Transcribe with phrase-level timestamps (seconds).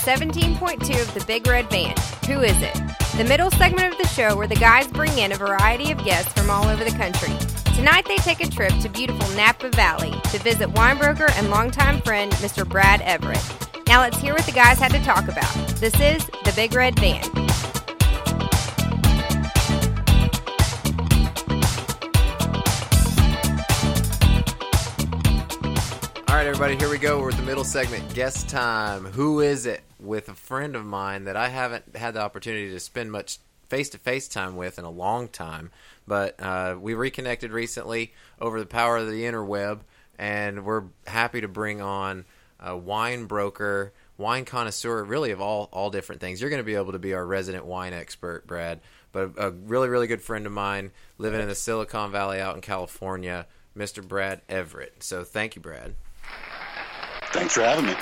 [0.00, 1.94] 17.2 of The Big Red Van.
[2.26, 2.74] Who is it?
[3.18, 6.32] The middle segment of the show where the guys bring in a variety of guests
[6.32, 7.34] from all over the country.
[7.74, 12.32] Tonight they take a trip to beautiful Napa Valley to visit winebroker and longtime friend
[12.34, 12.66] Mr.
[12.66, 13.44] Brad Everett.
[13.88, 15.52] Now let's hear what the guys had to talk about.
[15.76, 17.49] This is The Big Red Van.
[26.50, 27.20] Everybody, here we go.
[27.20, 29.04] We're at the middle segment, guest time.
[29.04, 29.82] Who is it?
[30.00, 33.88] With a friend of mine that I haven't had the opportunity to spend much face
[33.90, 35.70] to face time with in a long time,
[36.08, 39.82] but uh, we reconnected recently over the power of the interweb,
[40.18, 42.24] and we're happy to bring on
[42.58, 46.40] a wine broker, wine connoisseur, really of all all different things.
[46.40, 48.80] You're going to be able to be our resident wine expert, Brad.
[49.12, 52.60] But a really, really good friend of mine living in the Silicon Valley out in
[52.60, 54.06] California, Mr.
[54.06, 55.04] Brad Everett.
[55.04, 55.94] So thank you, Brad.
[57.32, 57.94] Thanks for having me.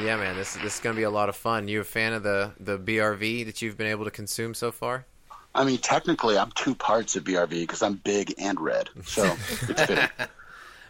[0.00, 1.68] Yeah, man, this this is gonna be a lot of fun.
[1.68, 5.06] You a fan of the the BRV that you've been able to consume so far?
[5.54, 9.24] I mean, technically, I'm two parts of BRV because I'm big and red, so
[9.68, 10.08] it's fitting.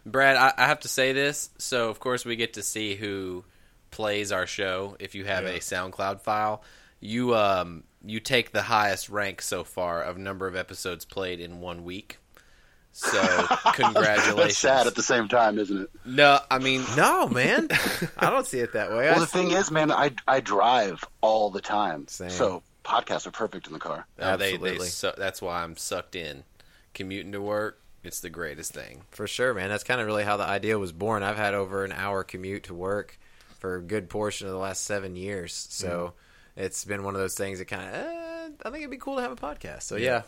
[0.06, 1.50] Brad, I, I have to say this.
[1.58, 3.44] So, of course, we get to see who
[3.90, 4.96] plays our show.
[4.98, 6.62] If you have a SoundCloud file,
[7.00, 11.60] you um you take the highest rank so far of number of episodes played in
[11.60, 12.18] one week.
[12.92, 13.20] So,
[13.74, 14.36] congratulations.
[14.36, 15.90] That's sad at the same time, isn't it?
[16.04, 17.68] No, I mean, No, man,
[18.18, 19.08] I don't see it that way.
[19.08, 22.30] I Well, the thing is, man, I I drive all the time, Same.
[22.30, 24.06] so podcasts are perfect in the car.
[24.18, 24.86] uh, they, they Absolutely.
[24.88, 26.44] su- that's why I'm sucked in.
[26.92, 29.02] Commuting to work, it's the greatest thing.
[29.12, 29.68] for sure, man.
[29.68, 31.22] That's kind of really how the idea was born.
[31.22, 33.16] I've had over an hour commute to work
[33.60, 36.14] for a good portion of the last seven years, so
[36.56, 37.94] it's been one of those things that kind of.
[37.94, 39.82] Eh, I think it'd be cool to have a podcast.
[39.82, 40.22] So yeah, yeah,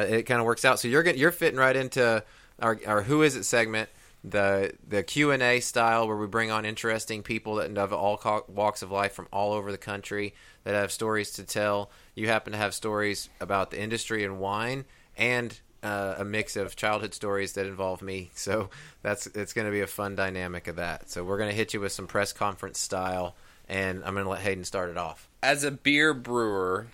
[0.00, 0.80] it kind of works out.
[0.80, 2.22] So you're you're fitting right into
[2.60, 3.88] our our Who Is It segment.
[4.24, 8.44] The the Q and A style where we bring on interesting people that of all
[8.48, 10.34] walks of life from all over the country
[10.64, 11.90] that have stories to tell.
[12.16, 14.84] You happen to have stories about the industry and wine,
[15.16, 18.30] and uh, a mix of childhood stories that involve me.
[18.36, 18.70] So
[19.02, 21.08] that's it's going to be a fun dynamic of that.
[21.10, 23.36] So we're going to hit you with some press conference style,
[23.68, 25.28] and I'm going to let Hayden start it off.
[25.42, 26.88] as a beer brewer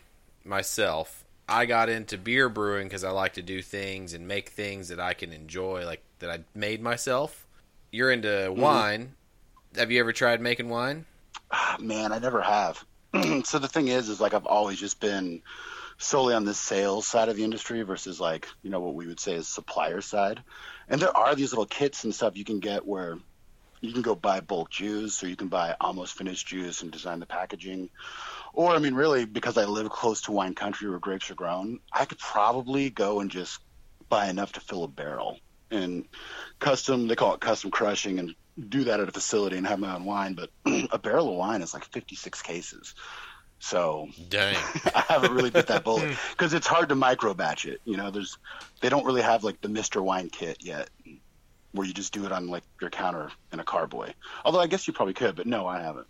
[0.45, 4.89] myself, I got into beer brewing because I like to do things and make things
[4.89, 7.47] that I can enjoy, like that I made myself.
[7.91, 9.15] You're into wine.
[9.77, 11.05] Have you ever tried making wine?
[11.51, 12.85] Ah, Man, I never have.
[13.45, 15.43] so the thing is, is like I've always just been
[15.99, 19.21] solely on the sales side of the industry versus like you know what we would
[19.21, 20.43] say is supplier side.
[20.89, 23.19] And there are these little kits and stuff you can get where
[23.81, 27.21] you can go buy bulk juice or you can buy almost finished juice and design
[27.21, 27.91] the packaging.
[28.53, 31.81] Or I mean, really, because I live close to wine country where grapes are grown,
[31.93, 33.59] I could probably go and just
[34.09, 35.39] buy enough to fill a barrel
[35.71, 36.07] and
[36.59, 37.09] custom.
[37.09, 38.35] They call it custom crushing and
[38.69, 40.35] do that at a facility and have my own wine.
[40.35, 40.51] But
[40.93, 42.95] a barrel of wine is like 56 cases.
[43.59, 44.57] So Dang.
[44.95, 46.33] I haven't really bit that bullet hmm.
[46.33, 47.81] because it's hard to micro batch it.
[47.85, 48.37] You know, there's
[48.81, 50.91] they don't really have like the Mister Wine kit yet,
[51.71, 54.13] where you just do it on like your counter in a carboy.
[54.45, 56.09] Although I guess you probably could, but no, I haven't.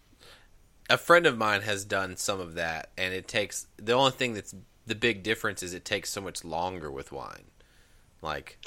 [0.92, 4.34] A friend of mine has done some of that, and it takes the only thing
[4.34, 4.54] that's
[4.86, 7.44] the big difference is it takes so much longer with wine.
[8.20, 8.58] Like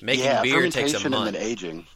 [0.00, 1.28] making yeah, beer takes a month.
[1.28, 1.86] and then aging.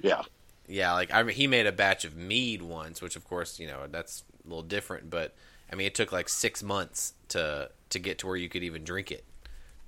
[0.00, 0.22] Yeah,
[0.68, 3.66] Yeah, like I mean, he made a batch of mead once, which of course you
[3.66, 5.08] know that's a little different.
[5.08, 5.34] But
[5.72, 8.84] I mean, it took like six months to to get to where you could even
[8.84, 9.24] drink it,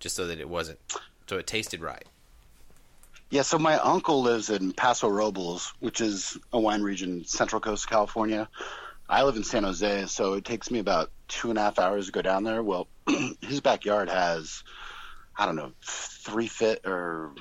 [0.00, 0.78] just so that it wasn't
[1.26, 2.04] so it tasted right.
[3.28, 3.42] yeah.
[3.42, 8.48] So my uncle lives in Paso Robles, which is a wine region, central coast California.
[9.08, 12.06] I live in San Jose, so it takes me about two and a half hours
[12.06, 12.62] to go down there.
[12.62, 12.88] Well,
[13.40, 14.62] his backyard has,
[15.36, 17.34] I don't know, three fit or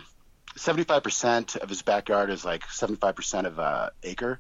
[0.58, 4.40] 75% of his backyard is like 75% of uh, acre.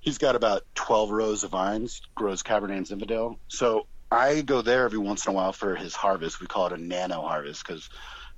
[0.00, 3.36] He's got about 12 rows of vines, grows Cabernet and Zinfandel.
[3.48, 6.40] So I go there every once in a while for his harvest.
[6.40, 7.90] We call it a nano harvest because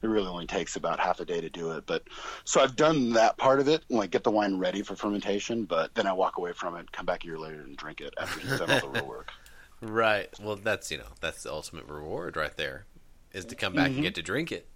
[0.02, 1.84] it really only takes about half a day to do it.
[1.87, 2.02] But
[2.44, 5.94] so I've done that part of it, like get the wine ready for fermentation, but
[5.94, 8.40] then I walk away from it, come back a year later and drink it after
[8.40, 9.31] he's done all the real work.
[9.84, 10.28] Right.
[10.40, 12.87] Well, that's you know that's the ultimate reward right there,
[13.32, 13.94] is to come back Mm-hmm.
[13.94, 14.69] and get to drink it.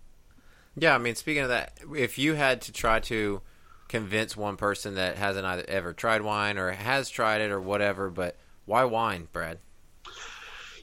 [0.77, 3.41] Yeah, I mean, speaking of that, if you had to try to
[3.87, 8.11] convince one person that hasn't either ever tried wine or has tried it or whatever.
[8.11, 9.59] But why wine, Brad?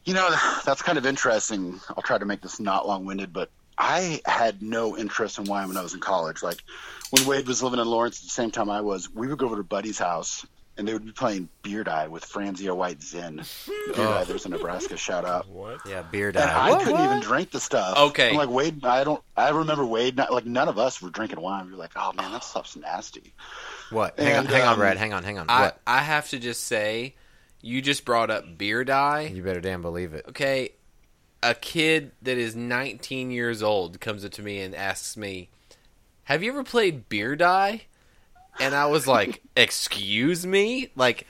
[0.05, 0.29] You know,
[0.65, 1.79] that's kind of interesting.
[1.89, 5.67] I'll try to make this not long winded, but I had no interest in wine
[5.67, 6.43] when I was in college.
[6.43, 6.63] Like
[7.11, 9.47] when Wade was living in Lawrence at the same time I was, we would go
[9.47, 10.45] over to Buddy's house
[10.77, 13.43] and they would be playing Beer Die with Franzia White Zin.
[13.67, 15.47] Beer Die, there's a Nebraska shout out.
[15.47, 15.81] What?
[15.87, 16.49] Yeah, beer And dive.
[16.49, 17.97] I couldn't even drink the stuff.
[17.97, 18.31] Okay.
[18.31, 19.23] I'm like Wade, I don't.
[19.37, 20.17] I remember Wade.
[20.17, 21.65] Not, like none of us were drinking wine.
[21.67, 23.33] We were like, oh man, that stuff's nasty.
[23.91, 24.19] What?
[24.19, 24.97] Hang on, And, hang on, um, Brad.
[24.97, 25.45] Hang on, hang on.
[25.49, 25.81] I, what?
[25.85, 27.15] I have to just say,
[27.61, 29.31] you just brought up beer die.
[29.33, 30.25] You better damn believe it.
[30.29, 30.71] Okay,
[31.43, 35.49] a kid that is 19 years old comes up to me and asks me,
[36.25, 37.83] "Have you ever played beer die?"
[38.59, 41.27] And I was like, "Excuse me, like."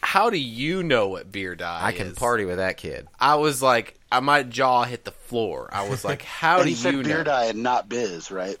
[0.00, 2.14] How do you know what beer die I can is?
[2.16, 3.08] party with that kid.
[3.18, 5.68] I was like, I, my jaw hit the floor.
[5.72, 7.24] I was like, how and do you said you Beer know?
[7.24, 8.56] Die and not Biz, right?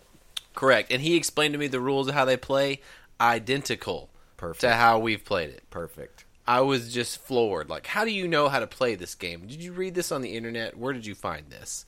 [0.56, 0.90] Correct.
[0.90, 2.80] And he explained to me the rules of how they play,
[3.20, 4.62] identical Perfect.
[4.62, 5.62] to how we've played it.
[5.70, 6.17] Perfect.
[6.48, 7.68] I was just floored.
[7.68, 9.46] Like, how do you know how to play this game?
[9.46, 10.76] Did you read this on the internet?
[10.78, 11.84] Where did you find this?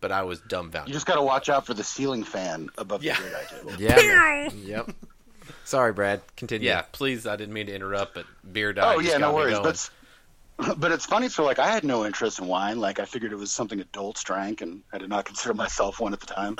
[0.00, 0.88] But I was dumbfounded.
[0.88, 3.16] You just got to watch out for the ceiling fan above Yeah.
[3.16, 3.72] the Beer Die table.
[3.78, 3.96] Yeah.
[3.96, 4.50] man.
[4.64, 4.90] yep.
[5.64, 6.22] Sorry, Brad.
[6.36, 6.66] Continue.
[6.68, 7.26] yeah, please.
[7.26, 8.96] I didn't mean to interrupt, but beer diet.
[8.96, 9.52] Oh yeah, no worries.
[9.58, 9.62] going.
[9.62, 9.90] But it's-
[10.76, 11.28] but it's funny.
[11.28, 12.80] So like, I had no interest in wine.
[12.80, 16.12] Like, I figured it was something adults drank, and I did not consider myself one
[16.12, 16.56] at the time.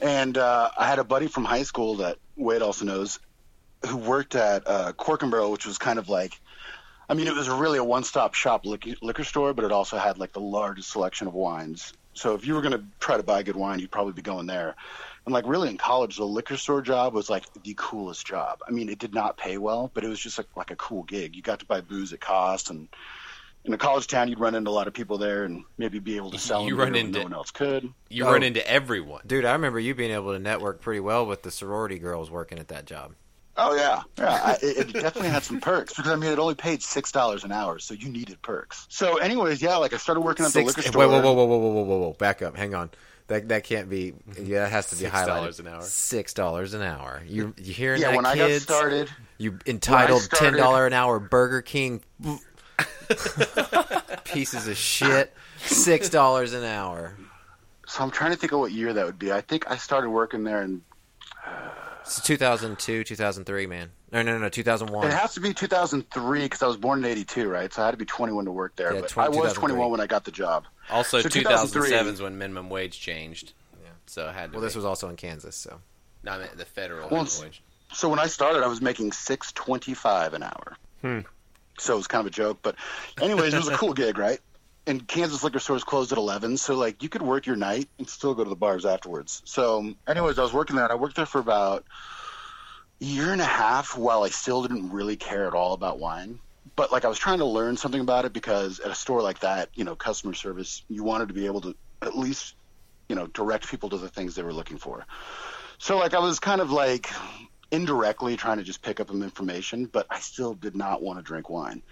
[0.00, 3.20] and uh, I had a buddy from high school that Wade also knows,
[3.86, 6.40] who worked at uh, Cork and Barrel, which was kind of like,
[7.08, 10.18] I mean, it was really a one-stop shop liquor, liquor store, but it also had
[10.18, 11.92] like the largest selection of wines.
[12.14, 14.46] So if you were going to try to buy good wine, you'd probably be going
[14.46, 14.74] there.
[15.26, 18.60] And like really in college, the liquor store job was like the coolest job.
[18.66, 21.02] I mean, it did not pay well, but it was just like, like a cool
[21.02, 21.34] gig.
[21.34, 22.88] You got to buy booze at cost, and
[23.64, 26.16] in a college town, you'd run into a lot of people there, and maybe be
[26.16, 26.64] able to sell.
[26.64, 27.92] You them run beer when into- no one else could.
[28.10, 28.32] you Oh.
[28.32, 29.22] run into everyone.
[29.26, 32.58] Dude, I remember you being able to network pretty well with the sorority girls working
[32.58, 33.14] at that job.
[33.56, 34.32] Oh yeah, yeah.
[34.44, 37.44] I, it, it definitely had some perks because I mean, it only paid six dollars
[37.44, 38.86] an hour, so you needed perks.
[38.88, 41.08] So, anyways, yeah, like I started working at the Six, liquor wait, store.
[41.08, 42.12] whoa, whoa, whoa, whoa, whoa, whoa, whoa, whoa!
[42.14, 42.56] Back up.
[42.56, 42.90] Hang on.
[43.28, 44.12] That that can't be.
[44.42, 45.60] Yeah, that has to be $6 highlighted.
[45.60, 45.82] an hour.
[45.82, 47.22] Six dollars an hour.
[47.26, 49.08] You you hearing Yeah, that, when I got started,
[49.38, 52.02] You entitled ten started- dollar an hour Burger King
[54.24, 55.32] pieces of shit.
[55.58, 57.16] Six dollars an hour.
[57.86, 59.32] so I'm trying to think of what year that would be.
[59.32, 60.82] I think I started working there, and
[62.04, 63.90] It's 2002, 2003, man.
[64.12, 65.06] No, no, no, no 2001.
[65.06, 67.72] it has to be 2003 because I was born in '82, right?
[67.72, 68.94] So I had to be 21 to work there.
[68.94, 70.66] Yeah, but 20 I was 21 when I got the job.
[70.90, 73.54] Also, So 2007 2003 is when minimum wage changed.
[73.82, 73.88] Yeah.
[74.06, 75.80] So I had to well, this was also in Kansas, so
[76.22, 77.62] No, I meant the federal Well, minimum wage.
[77.92, 80.76] So when I started, I was making 6.25 an hour.
[81.00, 81.20] Hmm.
[81.78, 82.76] So it was kind of a joke, but
[83.20, 84.40] anyways, it was a cool gig, right?
[84.86, 88.08] And Kansas liquor stores closed at 11, so like you could work your night and
[88.08, 89.40] still go to the bars afterwards.
[89.46, 91.86] So, anyways, I was working there, and I worked there for about
[93.00, 96.38] a year and a half while I still didn't really care at all about wine.
[96.76, 99.40] But like I was trying to learn something about it because at a store like
[99.40, 102.54] that, you know, customer service, you wanted to be able to at least,
[103.08, 105.06] you know, direct people to the things they were looking for.
[105.78, 107.10] So like I was kind of like
[107.70, 111.22] indirectly trying to just pick up some information, but I still did not want to
[111.22, 111.82] drink wine.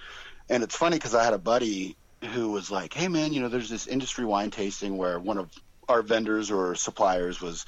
[0.48, 1.96] And it's funny because I had a buddy
[2.30, 5.50] who was like, "Hey man, you know, there's this industry wine tasting where one of
[5.88, 7.64] our vendors or suppliers was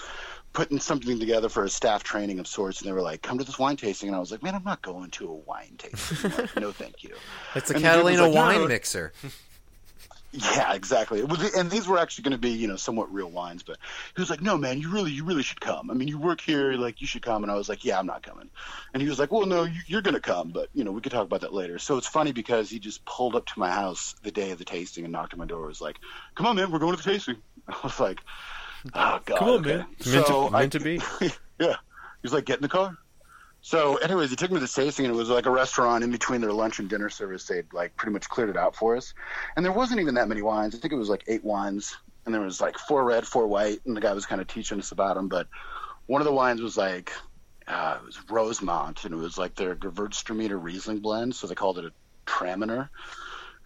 [0.53, 3.45] putting something together for a staff training of sorts, and they were like, "Come to
[3.45, 6.31] this wine tasting," and I was like, "Man, I'm not going to a wine tasting.
[6.31, 7.14] Like, no, thank you."
[7.57, 9.12] it's a And the dude was Catalina like, wine no." mixer.
[10.37, 11.21] Yeah, exactly.
[11.21, 13.62] It was, and these were actually going to be, you know, somewhat real wines.
[13.62, 13.79] But
[14.17, 15.93] he was like, "No, man, you really, you really should come.
[15.93, 18.07] I mean, you work here, like, you should come." And I was like, "Yeah, I'm
[18.07, 18.50] not coming."
[18.93, 21.00] And he was like, "Well, no, you, you're going to come, but you know, we
[21.00, 23.71] could talk about that later." So it's funny because he just pulled up to my
[23.71, 25.67] house the day of the tasting and knocked on my door.
[25.69, 25.99] Was like,
[26.35, 27.37] "Come on, man, we're going to the tasting."
[27.69, 28.19] I was like,
[28.93, 29.87] "Oh God, Come on, okay." man.
[29.87, 31.00] Meant to- So I- meant to be.
[31.61, 31.76] yeah.
[31.76, 32.97] He was like, "Get in the car."
[33.66, 36.42] So, anyways, he took me to tasting, and it was like a restaurant in between
[36.42, 37.47] their lunch and dinner service.
[37.47, 39.14] They'd like pretty much cleared it out for us,
[39.56, 40.75] and there wasn't even that many wines.
[40.75, 43.80] I think it was like eight wines, and there was like four red, four white,
[43.87, 45.28] and the guy was kind of teaching us about them.
[45.28, 45.49] But
[46.04, 47.11] one of the wines was like
[47.66, 51.78] uh, it was Rosemount, and it was like their Gewürztraminer Riesling blend, so they called
[51.78, 51.92] it a
[52.26, 52.90] Traminer.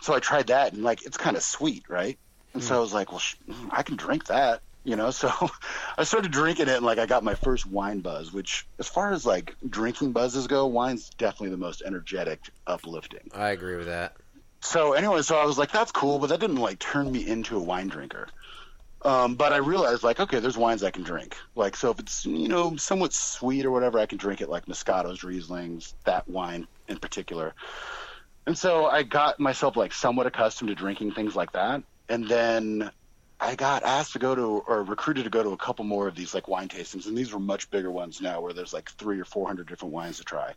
[0.01, 2.17] So I tried that, and like it's kind of sweet, right?
[2.55, 3.35] And so I was like, well, sh-
[3.73, 5.11] I can drink that, you know.
[5.11, 5.31] So
[5.99, 8.33] I started drinking it, and like I got my first wine buzz.
[8.33, 13.31] Which, as far as like drinking buzzes go, wine's definitely the most energetic, uplifting.
[13.35, 14.17] I agree with that.
[14.61, 17.57] So anyway, so I was like, that's cool, but that didn't like turn me into
[17.57, 18.27] a wine drinker.
[19.03, 21.37] Um, but I realized like, okay, there's wines I can drink.
[21.55, 24.67] Like, so if it's you know somewhat sweet or whatever, I can drink it like
[24.67, 27.55] Moscato's, Rieslings, that wine in particular.
[28.47, 31.83] And so I got myself like somewhat accustomed to drinking things like that.
[32.09, 32.91] And then
[33.41, 36.17] I got asked to go to or recruited to go to a couple more of
[36.17, 39.21] these like wine tastings, and these were much bigger ones now, where there's like three
[39.21, 40.55] or four hundred different wines to try.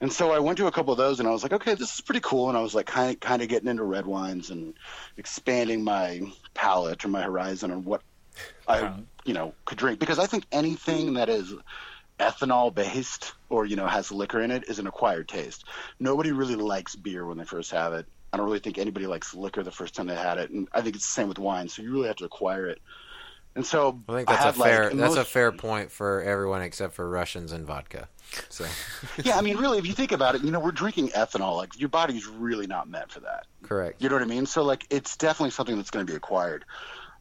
[0.00, 1.94] And so I went to a couple of those, and I was like, okay, this
[1.94, 2.48] is pretty cool.
[2.48, 4.74] And I was like, kind of, kind of getting into red wines and
[5.16, 6.22] expanding my
[6.54, 8.02] palate or my horizon on what
[8.68, 9.00] I, uh-huh.
[9.24, 11.52] you know, could drink because I think anything that is
[12.20, 15.64] ethanol based or you know has liquor in it is an acquired taste.
[15.98, 18.06] Nobody really likes beer when they first have it.
[18.32, 20.82] I don't really think anybody likes liquor the first time they had it, and I
[20.82, 21.68] think it's the same with wine.
[21.68, 22.80] So you really have to acquire it.
[23.56, 26.62] And so I think that's a like, fair in that's a fair point for everyone
[26.62, 28.08] except for Russians and vodka.
[28.48, 28.64] So
[29.24, 31.56] yeah, I mean, really, if you think about it, you know, we're drinking ethanol.
[31.56, 33.46] Like your body's really not meant for that.
[33.62, 34.00] correct.
[34.00, 34.46] You know what I mean?
[34.46, 36.64] So like, it's definitely something that's going to be acquired.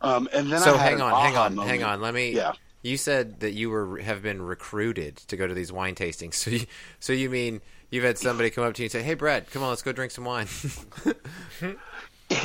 [0.02, 2.02] Um, and then So I hang on, hang on, hang on.
[2.02, 2.32] Let me.
[2.32, 2.54] Yeah.
[2.82, 6.36] You said that you were have been recruited to go to these wine tastings.
[6.36, 6.66] So you,
[7.00, 7.62] so you mean
[7.92, 9.92] you've had somebody come up to you and say, "Hey, Brad, come on, let's go
[9.92, 10.48] drink some wine."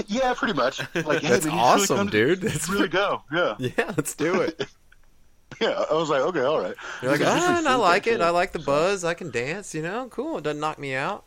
[0.07, 0.79] Yeah, pretty much.
[0.95, 2.43] Like, hey, That's man, really awesome, to- dude.
[2.43, 3.23] you That's really go.
[3.31, 4.67] Yeah, yeah, let's do it.
[5.61, 5.85] yeah.
[5.91, 6.75] I was like, okay, all right.
[7.03, 8.15] You're like, ah, I like it.
[8.17, 9.05] cool." I like the buzz.
[9.05, 9.75] I can dance.
[9.75, 10.39] You know, cool.
[10.39, 11.27] It doesn't knock me out.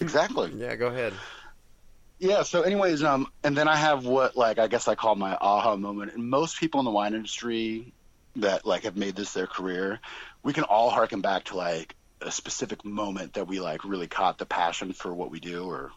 [0.00, 0.50] Exactly.
[0.56, 1.12] Yeah, go ahead.
[2.18, 2.42] Yeah.
[2.42, 5.76] So, anyways, um, and then I have what, like, I guess I call my aha
[5.76, 6.14] moment.
[6.14, 7.92] And most people in the wine industry
[8.34, 10.00] that like have made this their career,
[10.42, 14.38] we can all harken back to like a specific moment that we like really caught
[14.38, 15.92] the passion for what we do, or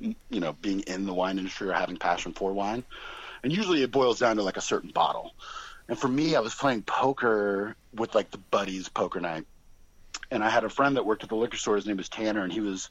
[0.00, 2.84] you know, being in the wine industry or having passion for wine.
[3.42, 5.32] And usually, it boils down to like a certain bottle.
[5.88, 9.46] And for me, I was playing poker with like the buddies poker night,
[10.30, 11.76] and I had a friend that worked at the liquor store.
[11.76, 12.88] His name was Tanner, and he was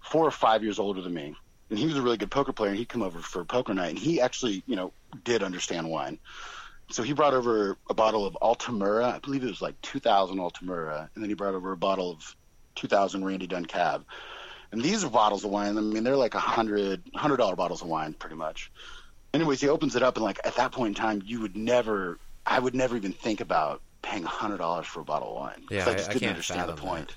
[0.00, 1.34] four or five years older than me.
[1.70, 3.90] And he was a really good poker player, and he'd come over for poker night,
[3.90, 4.92] and he actually, you know,
[5.24, 6.18] did understand wine.
[6.90, 9.14] So he brought over a bottle of Altamura.
[9.14, 12.36] I believe it was like 2000 Altamura, and then he brought over a bottle of
[12.76, 14.04] 2000 Randy Dunn Cab.
[14.72, 15.76] And these are bottles of wine.
[15.76, 18.70] I mean, they're like a hundred, hundred dollar bottles of wine, pretty much.
[19.34, 22.18] Anyways, he opens it up, and like at that point in time, you would never,
[22.46, 25.64] I would never even think about paying a hundred dollars for a bottle of wine.
[25.70, 27.16] Yeah, I just I- didn't understand the point.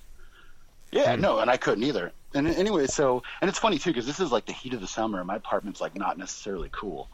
[0.91, 2.11] Yeah, no, and I couldn't either.
[2.33, 4.87] And anyway, so and it's funny too because this is like the heat of the
[4.87, 7.09] summer, and my apartment's like not necessarily cool,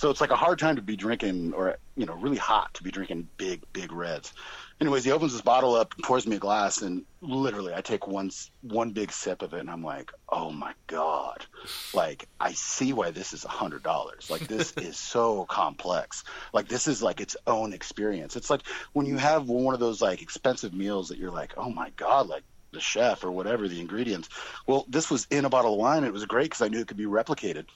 [0.00, 2.82] so it's like a hard time to be drinking, or you know, really hot to
[2.82, 4.32] be drinking big, big reds.
[4.80, 8.06] Anyways, he opens this bottle up, and pours me a glass, and literally, I take
[8.06, 8.30] one
[8.62, 11.44] one big sip of it, and I'm like, oh my god,
[11.92, 14.30] like I see why this is a hundred dollars.
[14.30, 16.24] Like this is so complex.
[16.54, 18.36] Like this is like its own experience.
[18.36, 18.62] It's like
[18.94, 22.26] when you have one of those like expensive meals that you're like, oh my god,
[22.26, 24.30] like the chef or whatever the ingredients.
[24.66, 26.04] Well, this was in a bottle of wine.
[26.04, 27.66] It was great because I knew it could be replicated.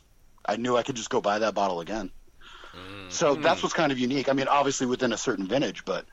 [0.45, 2.11] I knew I could just go buy that bottle again.
[2.75, 3.11] Mm.
[3.11, 3.43] So hmm.
[3.43, 4.29] that's what's kind of unique.
[4.29, 6.07] I mean, obviously within a certain vintage, but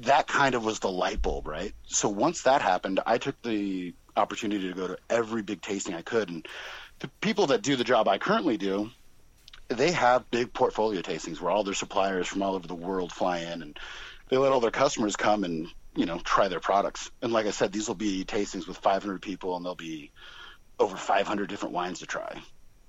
[0.00, 1.72] that kind of was the light bulb, right?
[1.86, 6.02] So once that happened, I took the opportunity to go to every big tasting I
[6.02, 6.28] could.
[6.28, 6.46] And
[7.00, 8.90] the people that do the job I currently do,
[9.68, 13.38] they have big portfolio tastings where all their suppliers from all over the world fly
[13.38, 13.78] in and
[14.28, 17.10] they let all their customers come and, you know, try their products.
[17.22, 20.10] And like I said, these will be tastings with 500 people and there'll be
[20.78, 22.40] over 500 different wines to try.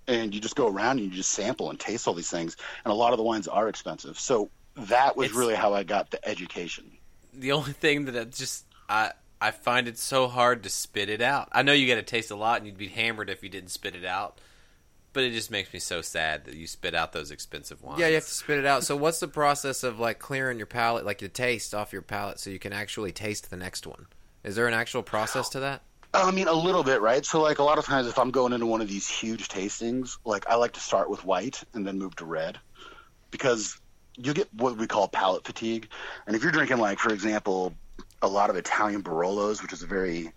[0.08, 2.56] And you just go around and you just sample and taste all these things.
[2.84, 4.20] And a lot of the wines are expensive.
[4.20, 6.92] So that was It's- really how I got the education.
[7.34, 11.22] the only thing that I just I I find it so hard to spit it
[11.22, 11.50] out.
[11.52, 13.70] I know you got to taste a lot, and you'd be hammered if you didn't
[13.72, 14.40] spit it out.
[15.12, 18.00] But it just makes me so sad that you spit out those expensive wines.
[18.00, 18.84] Yeah, you have to spit it out.
[18.84, 22.40] So what's the process of like clearing your palate, like the taste off your palate,
[22.40, 24.08] so you can actually taste the next one?
[24.44, 25.82] Is there an actual process to that?
[26.16, 27.26] I mean, a little bit, right?
[27.26, 30.18] So, like, a lot of times if I'm going into one of these huge tastings,
[30.26, 32.58] like, I like to start with white and then move to red
[33.32, 33.80] because
[34.18, 35.90] you get what we call palate fatigue.
[36.26, 37.74] And if you're drinking, like, for example,
[38.22, 40.32] a lot of Italian Barolos, which is a very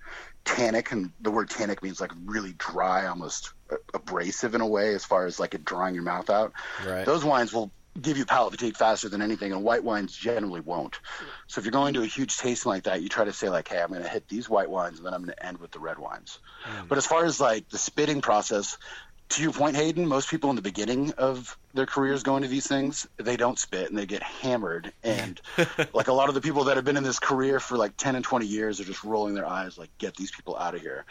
[0.45, 3.53] tannic, and the word tannic means like really dry, almost
[3.95, 6.53] abrasive in a way, as far as like it drying your mouth out.
[6.87, 7.07] Right.
[7.07, 7.71] Those wines will
[8.01, 10.99] give you palate fatigue faster than anything, and white wines generally won't.
[11.47, 13.69] So if you're going to a huge tasting like that, you try to say like,
[13.69, 15.71] "Hey, I'm going to hit these white wines, and then I'm going to end with
[15.71, 16.87] the red wines." Hmm.
[16.89, 18.79] But as far as like the spitting process,
[19.31, 22.67] to your point, Hayden, most people in the beginning of their careers going to these
[22.67, 24.93] things, they don't spit and they get hammered.
[25.03, 25.41] And
[25.93, 28.17] like a lot of the people that have been in this career for like 10
[28.17, 31.05] and 20 years are just rolling their eyes, like, get these people out of here.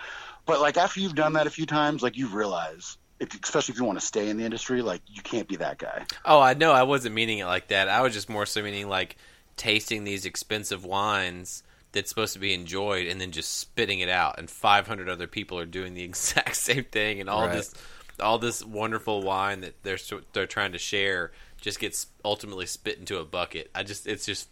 [0.46, 3.80] But like after you've done that a few times, like you realize, if, especially if
[3.80, 6.08] you want to stay in the industry, like you can't be that guy.
[6.26, 6.72] Oh, I know.
[6.72, 7.88] I wasn't meaning it like that.
[7.90, 9.18] I was just more so meaning like
[9.56, 14.38] tasting these expensive wines that's supposed to be enjoyed and then just spitting it out.
[14.38, 17.56] And 500 other people are doing the exact same thing, and all Right.
[17.56, 17.74] this,
[18.20, 19.98] all this wonderful wine that they're
[20.34, 21.32] they're trying to share
[21.62, 23.70] just gets ultimately spit into a bucket.
[23.74, 24.50] I just, it's just,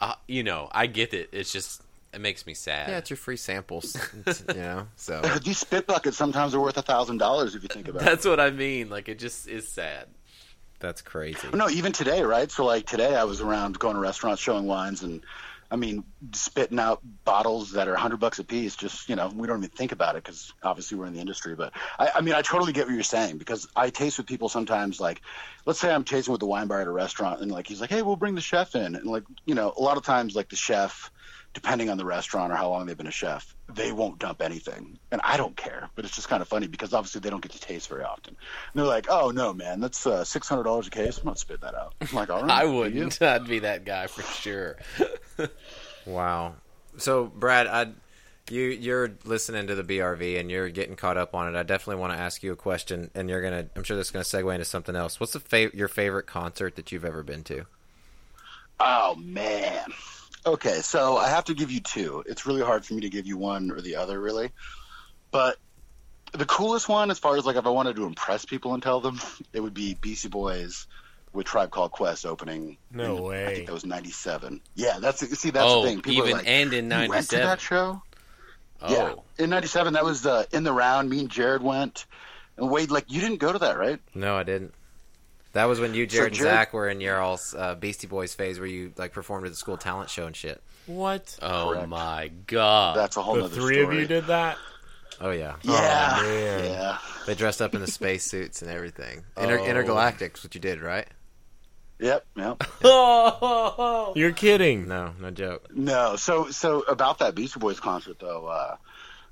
[0.00, 1.28] uh, you know, I get it.
[1.32, 2.88] It's just, it makes me sad.
[2.88, 3.96] Yeah, it's your free samples.
[4.48, 7.88] You know, so these spit buckets sometimes are worth a thousand dollars if you think
[7.88, 8.04] about it.
[8.04, 8.90] That's what I mean.
[8.90, 10.06] Like it just is sad.
[10.80, 11.48] That's crazy.
[11.52, 12.50] No, even today, right?
[12.50, 15.22] So like today, I was around going to restaurants, showing wines, and
[15.70, 18.76] I mean, spitting out bottles that are hundred bucks a piece.
[18.76, 21.54] Just you know, we don't even think about it because obviously we're in the industry.
[21.54, 24.48] But I, I mean, I totally get what you're saying because I taste with people
[24.48, 25.00] sometimes.
[25.00, 25.20] Like,
[25.66, 27.90] let's say I'm tasting with the wine bar at a restaurant, and like he's like,
[27.90, 30.48] "Hey, we'll bring the chef in," and like you know, a lot of times like
[30.48, 31.10] the chef,
[31.54, 34.98] depending on the restaurant or how long they've been a chef, they won't dump anything,
[35.10, 35.88] and I don't care.
[35.94, 38.36] But it's just kind of funny because obviously they don't get to taste very often.
[38.36, 41.18] And they're like, "Oh no, man, that's uh, six hundred dollars a case.
[41.18, 43.20] I'm not spit that out." I'm like, "All right, I wouldn't.
[43.22, 44.76] I'd be that guy for sure.
[46.06, 46.54] Wow.
[46.96, 47.88] So, Brad, I,
[48.50, 51.58] you you're listening to the BRV and you're getting caught up on it.
[51.58, 53.66] I definitely want to ask you a question, and you're gonna.
[53.76, 55.20] I'm sure this is gonna segue into something else.
[55.20, 57.66] What's the fa- your favorite concert that you've ever been to?
[58.80, 59.92] Oh man.
[60.46, 62.22] Okay, so I have to give you two.
[62.26, 64.50] It's really hard for me to give you one or the other, really.
[65.30, 65.56] But
[66.32, 69.00] the coolest one, as far as like if I wanted to impress people and tell
[69.00, 69.20] them,
[69.52, 70.86] it would be Beastie Boys
[71.32, 72.78] with Tribe Called Quest opening.
[72.90, 74.60] No in- I think that was '97.
[74.74, 76.02] Yeah, that's see that's Oh, the thing.
[76.02, 78.02] People even like, and in "You went to that show.
[78.80, 81.10] Oh, Yeah, in '97, that was uh, in the round.
[81.10, 82.06] Me and Jared went.
[82.56, 84.00] And Wade, like you didn't go to that, right?
[84.14, 84.74] No, I didn't.
[85.52, 88.34] That was when you, Jared, and Jared- Zach were in your all uh, Beastie Boys
[88.34, 90.62] phase, where you like performed at the school talent show and shit.
[90.86, 91.38] What?
[91.42, 91.88] oh Correct.
[91.88, 92.96] my god!
[92.96, 93.96] That's a whole the nother three story.
[93.96, 94.56] of you did that?
[95.20, 96.64] Oh yeah, Yeah, man.
[96.64, 99.24] yeah, they dressed up in the space suits and everything.
[99.36, 99.64] Inter- Oh.
[99.64, 101.08] Intergalactics, what you did, right?
[101.98, 102.62] yep, yep.
[104.16, 104.86] You're kidding.
[104.88, 105.66] No, no joke.
[105.74, 108.46] No, so so about that Beastie Boys concert though.
[108.46, 108.76] Uh,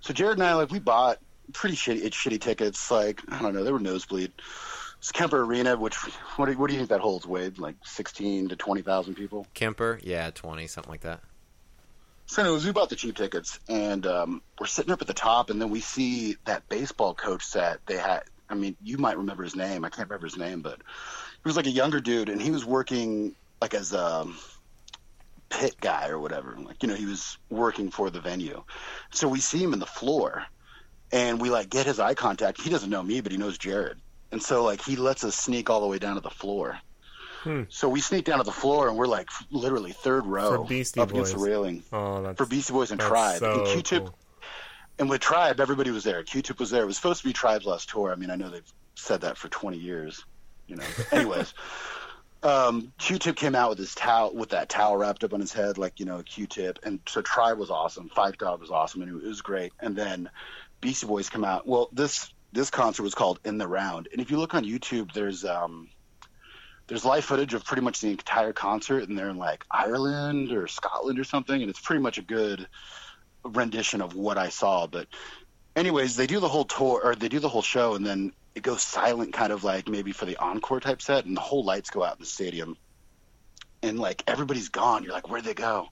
[0.00, 1.18] so Jared and I like we bought
[1.52, 2.90] pretty shitty shitty tickets.
[2.90, 4.32] Like I don't know, they were nosebleed.
[5.12, 5.94] Kemper Arena, which
[6.36, 7.58] what do, what do you think that holds, Wade?
[7.58, 9.46] Like sixteen to twenty thousand people.
[9.54, 11.20] Kemper, yeah, twenty, something like that.
[12.26, 15.48] So anyways, we bought the cheap tickets, and um, we're sitting up at the top,
[15.50, 18.24] and then we see that baseball coach that they had.
[18.48, 19.84] I mean, you might remember his name.
[19.84, 22.64] I can't remember his name, but he was like a younger dude, and he was
[22.64, 24.26] working like as a
[25.48, 26.56] pit guy or whatever.
[26.60, 28.64] Like you know, he was working for the venue.
[29.12, 30.44] So we see him in the floor,
[31.12, 32.60] and we like get his eye contact.
[32.60, 33.98] He doesn't know me, but he knows Jared,
[34.32, 36.78] and so like he lets us sneak all the way down to the floor.
[37.42, 37.62] Hmm.
[37.68, 41.00] So we sneak down to the floor, and we're like literally third row For Beastie
[41.00, 43.38] up against the railing Oh, that's for Beastie Boys and Tribe.
[43.38, 44.18] so and Q-Tip, cool.
[44.98, 46.22] and with Tribe, everybody was there.
[46.24, 46.82] Q-Tip was there.
[46.82, 48.10] It was supposed to be Tribe's last tour.
[48.10, 50.24] I mean, I know they've said that for 20 years,
[50.66, 50.84] you know.
[50.96, 51.54] But anyways,
[52.42, 55.78] um, Q-Tip came out with his towel, with that towel wrapped up on his head,
[55.78, 56.80] like you know, a Q-Tip.
[56.82, 58.10] And so Tribe was awesome.
[58.16, 59.72] Phife Dawg was awesome, and it was great.
[59.78, 60.30] And then
[60.80, 61.66] Beastie Boys come out.
[61.66, 65.12] Well, this this concert was called In the Round, and if you look on YouTube,
[65.12, 65.88] there's um,
[66.86, 70.66] there's live footage of pretty much the entire concert, and they're in like Ireland or
[70.66, 72.66] Scotland or something, and it's pretty much a good
[73.44, 74.86] rendition of what I saw.
[74.86, 75.08] But,
[75.74, 78.62] anyways, they do the whole tour or they do the whole show, and then it
[78.62, 81.90] goes silent, kind of like maybe for the encore type set, and the whole lights
[81.90, 82.76] go out in the stadium,
[83.82, 85.02] and like everybody's gone.
[85.02, 85.88] You're like, where'd they go?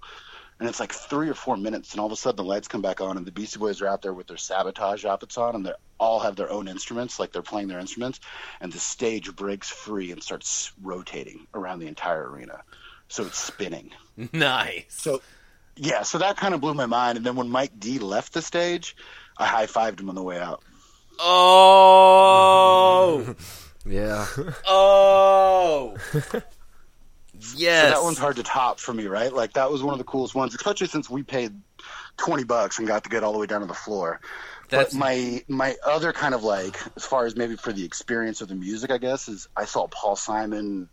[0.60, 2.82] And it's like three or four minutes, and all of a sudden the lights come
[2.82, 5.66] back on, and the Beastie Boys are out there with their sabotage outfits on, and
[5.66, 8.20] they all have their own instruments, like they're playing their instruments,
[8.60, 12.62] and the stage breaks free and starts rotating around the entire arena.
[13.08, 13.90] So it's spinning.
[14.32, 14.84] nice.
[14.88, 15.22] So,
[15.76, 17.16] yeah, so that kind of blew my mind.
[17.16, 18.96] And then when Mike D left the stage,
[19.36, 20.62] I high fived him on the way out.
[21.18, 22.14] Oh,
[23.86, 24.26] Yeah,
[24.66, 25.94] oh,
[27.56, 27.84] yes.
[27.84, 29.32] So that one's hard to top for me, right?
[29.32, 31.52] Like that was one of the coolest ones, especially since we paid
[32.16, 34.20] twenty bucks and got to get all the way down to the floor.
[34.68, 38.40] That's but my my other kind of like, as far as maybe for the experience
[38.40, 40.88] of the music, I guess, is I saw Paul Simon.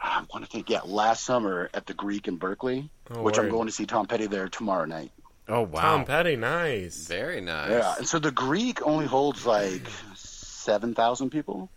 [0.00, 3.38] Ah, I want to think, yeah, last summer at the Greek in Berkeley, Oh, which
[3.38, 5.10] I'm going to see Tom Petty there tomorrow night.
[5.48, 5.80] Oh wow.
[5.80, 7.06] Tom Petty, nice.
[7.06, 7.70] very nice.
[7.70, 9.82] Yeah, and so the Greek only holds like
[10.14, 11.70] seven thousand people.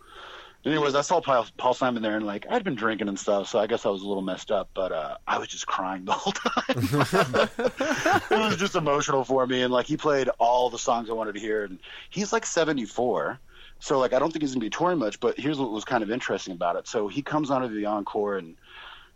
[0.64, 3.58] Anyways, I saw Paul, Paul Simon there, and like I'd been drinking and stuff, so
[3.58, 4.68] I guess I was a little messed up.
[4.74, 6.64] But uh, I was just crying the whole time.
[8.30, 11.34] it was just emotional for me, and like he played all the songs I wanted
[11.34, 11.78] to hear, and
[12.10, 13.38] he's like seventy four.
[13.78, 16.02] So like I don't think he's gonna be touring much, but here's what was kind
[16.02, 16.86] of interesting about it.
[16.86, 18.56] So he comes onto the encore and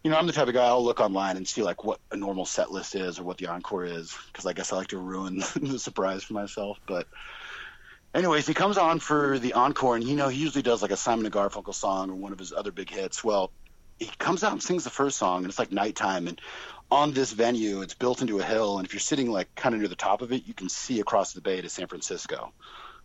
[0.03, 2.17] you know, I'm the type of guy I'll look online and see like what a
[2.17, 4.99] normal set list is or what the encore is because I guess I like to
[4.99, 6.79] ruin the surprise for myself.
[6.87, 7.09] But
[8.15, 10.97] anyways, he comes on for the encore and you know he usually does like a
[10.97, 13.23] Simon and Garfunkel song or one of his other big hits.
[13.25, 13.51] Well,
[13.99, 16.41] he comes out and sings the first song and it's like nighttime and
[16.91, 19.81] on this venue it's built into a hill and if you're sitting like kind of
[19.81, 22.53] near the top of it you can see across the bay to San Francisco.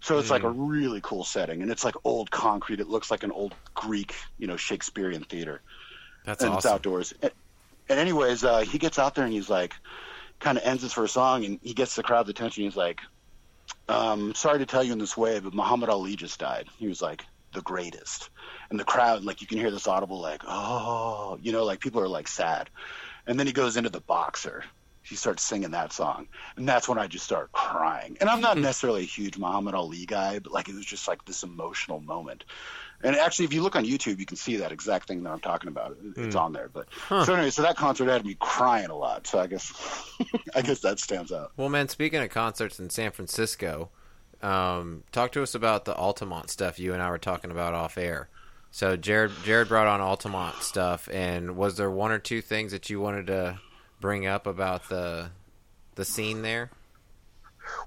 [0.02, 2.80] So it's like a really cool setting and it's like old concrete.
[2.80, 5.62] It looks like an old Greek, you know, Shakespearean theater
[6.26, 7.13] That's and it's outdoors.
[7.22, 7.32] And,
[7.89, 9.74] and anyways, uh, he gets out there and he's like,
[10.39, 12.63] kind of ends his first song, and he gets the crowd's attention.
[12.63, 13.02] He's like,
[13.89, 17.02] um, "Sorry to tell you in this way, but Muhammad Ali just died." He was
[17.02, 18.30] like, the greatest.
[18.69, 22.02] And the crowd, like you can hear this audible, like, oh, you know, like people
[22.02, 22.69] are like sad.
[23.28, 24.63] And then he goes into the boxer.
[25.02, 28.17] He starts singing that song, and that's when I just start crying.
[28.21, 31.25] And I'm not necessarily a huge Muhammad Ali guy, but like it was just like
[31.25, 32.43] this emotional moment.
[33.02, 35.40] And actually, if you look on YouTube, you can see that exact thing that I'm
[35.40, 35.98] talking about.
[36.18, 36.70] It's on there.
[36.74, 39.26] But so anyway, so that concert had me crying a lot.
[39.26, 39.72] So I guess,
[40.56, 41.52] I guess that stands out.
[41.56, 43.90] Well, man, speaking of concerts in San Francisco,
[44.42, 47.98] um, talk to us about the Altamont stuff you and I were talking about off
[47.98, 48.30] air.
[48.72, 52.90] So Jared Jared brought on Altamont stuff, and was there one or two things that
[52.90, 53.60] you wanted to
[54.00, 55.32] bring up about the
[55.96, 56.70] the scene there?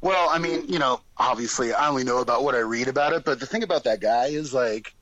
[0.00, 3.24] Well, I mean, you know, obviously, I only know about what I read about it.
[3.24, 4.94] But the thing about that guy is like,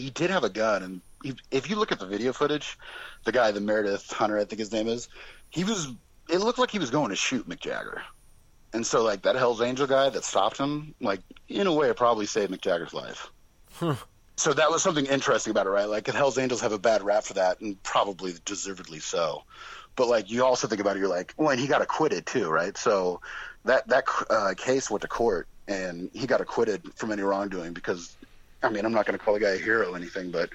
[0.00, 2.78] he did have a gun, and he, if you look at the video footage,
[3.24, 5.08] the guy, the Meredith Hunter, I think his name is,
[5.50, 5.88] he was.
[6.28, 8.02] It looked like he was going to shoot Mick Jagger,
[8.72, 11.96] and so like that Hell's Angel guy that stopped him, like in a way, it
[11.96, 13.30] probably saved Mick Jagger's life.
[14.36, 15.88] So that was something interesting about it, right?
[15.88, 19.42] Like, the Hell's Angels have a bad rap for that, and probably deservedly so.
[19.96, 22.48] But like, you also think about it, you're like, well, and he got acquitted too,
[22.48, 22.76] right?
[22.76, 23.20] So
[23.64, 28.16] that that uh, case went to court, and he got acquitted from any wrongdoing because,
[28.62, 30.50] I mean, I'm not going to call the guy a hero or anything, but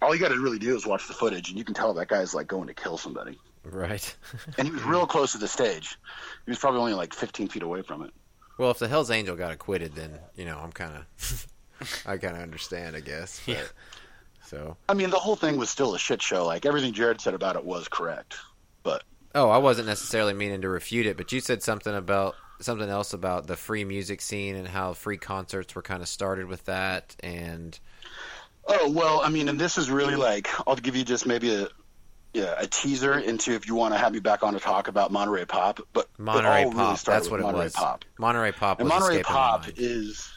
[0.00, 2.08] all you got to really do is watch the footage, and you can tell that
[2.08, 3.38] guy's like going to kill somebody.
[3.64, 4.14] Right.
[4.58, 5.98] And he was real close to the stage.
[6.44, 8.12] He was probably only like 15 feet away from it.
[8.58, 11.46] well, if the Hell's Angel got acquitted, then you know I'm kind of
[12.06, 13.40] I kind of understand, I guess.
[13.46, 13.64] But, Yeah.
[14.46, 16.44] So, I mean, the whole thing was still a shit show.
[16.44, 18.36] Like everything Jared said about it was correct,
[18.82, 19.02] but
[19.34, 23.12] oh, I wasn't necessarily meaning to refute it, but you said something about something else
[23.12, 27.14] about the free music scene and how free concerts were kind of started with that,
[27.20, 27.78] and
[28.66, 31.68] Oh well, I mean, and this is really like I'll give you just maybe a
[32.32, 35.12] yeah, a teaser into if you want to have me back on to talk about
[35.12, 36.98] Monterey Pop, but Monterey really Pop.
[36.98, 37.72] started that's with what it Monterey was.
[37.74, 38.04] Pop.
[38.18, 38.80] Monterey Pop.
[38.80, 40.30] And Monterey Pop is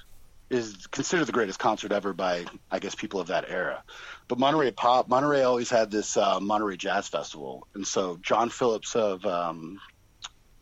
[0.49, 3.83] is considered the greatest concert ever by I guess people of that era.
[4.27, 8.95] But Monterey Pop, Monterey always had this uh, Monterey Jazz Festival, and so John Phillips
[8.95, 9.79] of um,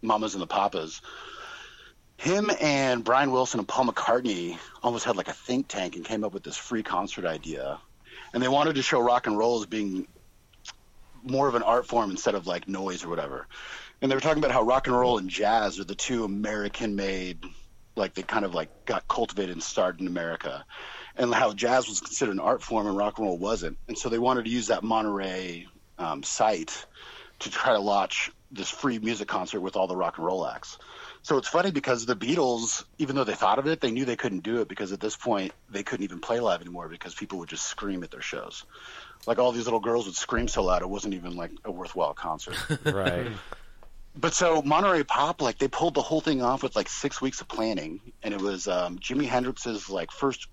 [0.03, 1.01] Mamas and the Papas,
[2.17, 6.23] him and Brian Wilson and Paul McCartney almost had like a think tank and came
[6.23, 7.79] up with this free concert idea,
[8.33, 10.07] and they wanted to show rock and roll as being
[11.23, 13.47] more of an art form instead of like noise or whatever.
[14.01, 16.95] And they were talking about how rock and roll and jazz are the two American
[16.95, 17.43] made
[17.95, 20.65] like they kind of like got cultivated and started in America,
[21.15, 23.77] and how jazz was considered an art form and rock and roll wasn't.
[23.87, 26.85] And so they wanted to use that Monterey um, site
[27.39, 30.77] to try to launch this free music concert with all the rock and roll acts.
[31.25, 34.15] So it's funny because the Beatles, even though they thought of it, they knew they
[34.15, 37.39] couldn't do it because at this point they couldn't even play live anymore because people
[37.39, 38.63] would just scream at their shows.
[39.25, 42.13] Like all these little girls would scream so loud it wasn't even like a worthwhile
[42.13, 42.55] concert.
[42.85, 43.25] right.
[44.15, 47.41] But so Monterey Pop, like they pulled the whole thing off with like six weeks
[47.41, 50.45] of planning, and it was um, Jimi Hendrix's like first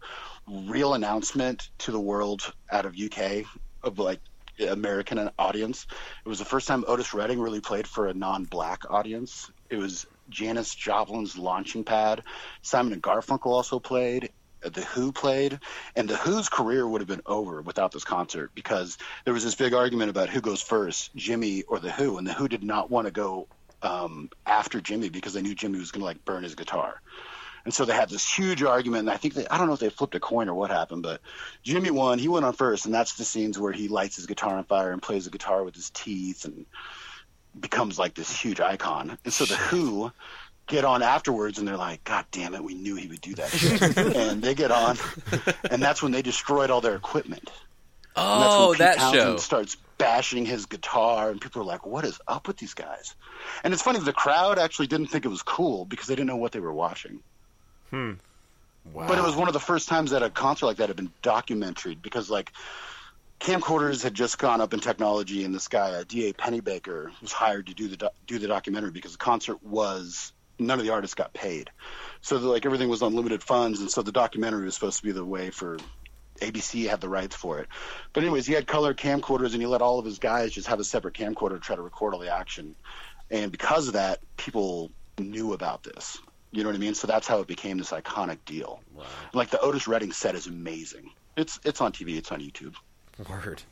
[0.48, 3.44] real announcement to the world out of UK
[3.82, 4.20] of like
[4.58, 5.86] American audience.
[6.24, 9.50] It was the first time Otis Redding really played for a non-black audience.
[9.68, 12.22] It was Janis Joplin's launching pad.
[12.62, 14.30] Simon and Garfunkel also played.
[14.62, 15.58] The Who played,
[15.96, 19.56] and The Who's career would have been over without this concert because there was this
[19.56, 22.88] big argument about who goes first, Jimi or The Who, and The Who did not
[22.88, 23.48] want to go
[23.82, 27.00] um, after Jimi because they knew Jimi was going to like burn his guitar.
[27.64, 29.00] And so they had this huge argument.
[29.00, 31.02] And I think they, I don't know if they flipped a coin or what happened,
[31.02, 31.20] but
[31.64, 32.18] Jimi won.
[32.18, 34.92] He went on first, and that's the scenes where he lights his guitar on fire
[34.92, 36.66] and plays the guitar with his teeth and
[37.58, 39.18] becomes like this huge icon.
[39.24, 40.12] And so the Who
[40.66, 43.50] get on afterwards, and they're like, "God damn it, we knew he would do that."
[43.50, 43.82] shit."
[44.16, 44.96] and they get on,
[45.70, 47.50] and that's when they destroyed all their equipment.
[48.14, 49.36] And that's when Oh, Pete that Townshend show.
[49.38, 53.14] starts bashing his guitar, and people are like, "What is up with these guys?"
[53.64, 56.36] And it's funny, the crowd actually didn't think it was cool because they didn't know
[56.36, 57.20] what they were watching.
[57.90, 58.12] Hmm.
[58.92, 59.06] Wow.
[59.06, 61.12] But it was one of the first times that a concert like that had been
[61.22, 62.52] documented because like
[63.42, 66.32] camcorders had just gone up in technology, and this guy, uh, D.A.
[66.32, 70.78] Pennebaker, was hired to do the doc- do the documentary because the concert was none
[70.78, 71.68] of the artists got paid,
[72.20, 75.24] so like everything was unlimited funds, and so the documentary was supposed to be the
[75.24, 75.78] way for.
[76.40, 77.68] ABC had the rights for it,
[78.12, 80.80] but anyways, he had color camcorders, and he let all of his guys just have
[80.80, 82.74] a separate camcorder to try to record all the action,
[83.30, 86.18] and because of that, people knew about this.
[86.50, 86.94] You know what I mean?
[86.94, 88.80] So that's how it became this iconic deal.
[89.32, 91.10] Like the Otis Redding set is amazing.
[91.36, 92.16] It's it's on TV.
[92.16, 92.74] It's on YouTube.
[93.30, 93.62] Word.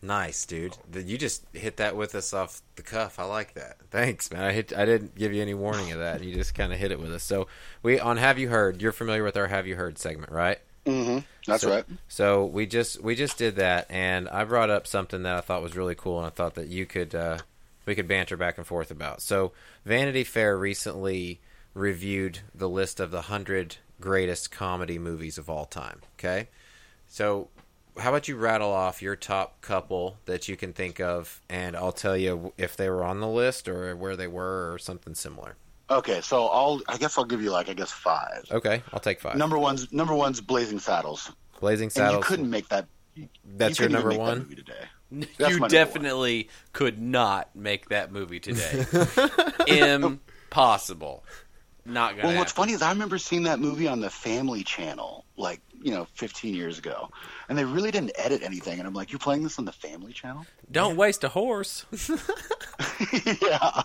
[0.00, 0.76] Nice, dude.
[0.94, 3.18] You just hit that with us off the cuff.
[3.18, 3.78] I like that.
[3.90, 4.44] Thanks, man.
[4.44, 4.72] I hit.
[4.76, 6.22] I didn't give you any warning of that.
[6.22, 7.24] You just kind of hit it with us.
[7.24, 7.48] So
[7.82, 8.80] we on Have You Heard?
[8.80, 10.58] You're familiar with our Have You Heard segment, right?
[10.86, 11.18] Mm-hmm.
[11.46, 11.84] That's so, right.
[12.06, 15.62] So we just we just did that, and I brought up something that I thought
[15.62, 17.38] was really cool, and I thought that you could uh,
[17.84, 19.20] we could banter back and forth about.
[19.20, 19.52] So
[19.84, 21.40] Vanity Fair recently
[21.74, 26.02] reviewed the list of the hundred greatest comedy movies of all time.
[26.18, 26.48] Okay,
[27.08, 27.48] So,
[27.98, 31.92] how about you rattle off your top couple that you can think of, and I'll
[31.92, 35.56] tell you if they were on the list or where they were or something similar.
[35.90, 38.44] Okay, so I'll I guess I'll give you like I guess five.
[38.50, 39.36] Okay, I'll take five.
[39.36, 42.16] Number one's number one's Blazing Saddles, Blazing and Saddles.
[42.16, 42.86] you couldn't make that.
[43.56, 44.38] That's you your number even make that one.
[44.38, 44.84] movie today.
[45.38, 48.84] That's you number definitely could not make that movie today.
[49.68, 51.24] Impossible.
[51.88, 52.28] Not gonna.
[52.28, 55.92] Well, what's funny is I remember seeing that movie on the Family Channel, like you
[55.92, 57.08] know, 15 years ago,
[57.48, 58.78] and they really didn't edit anything.
[58.78, 61.86] And I'm like, "You're playing this on the Family Channel?" Don't waste a horse.
[63.42, 63.82] yeah,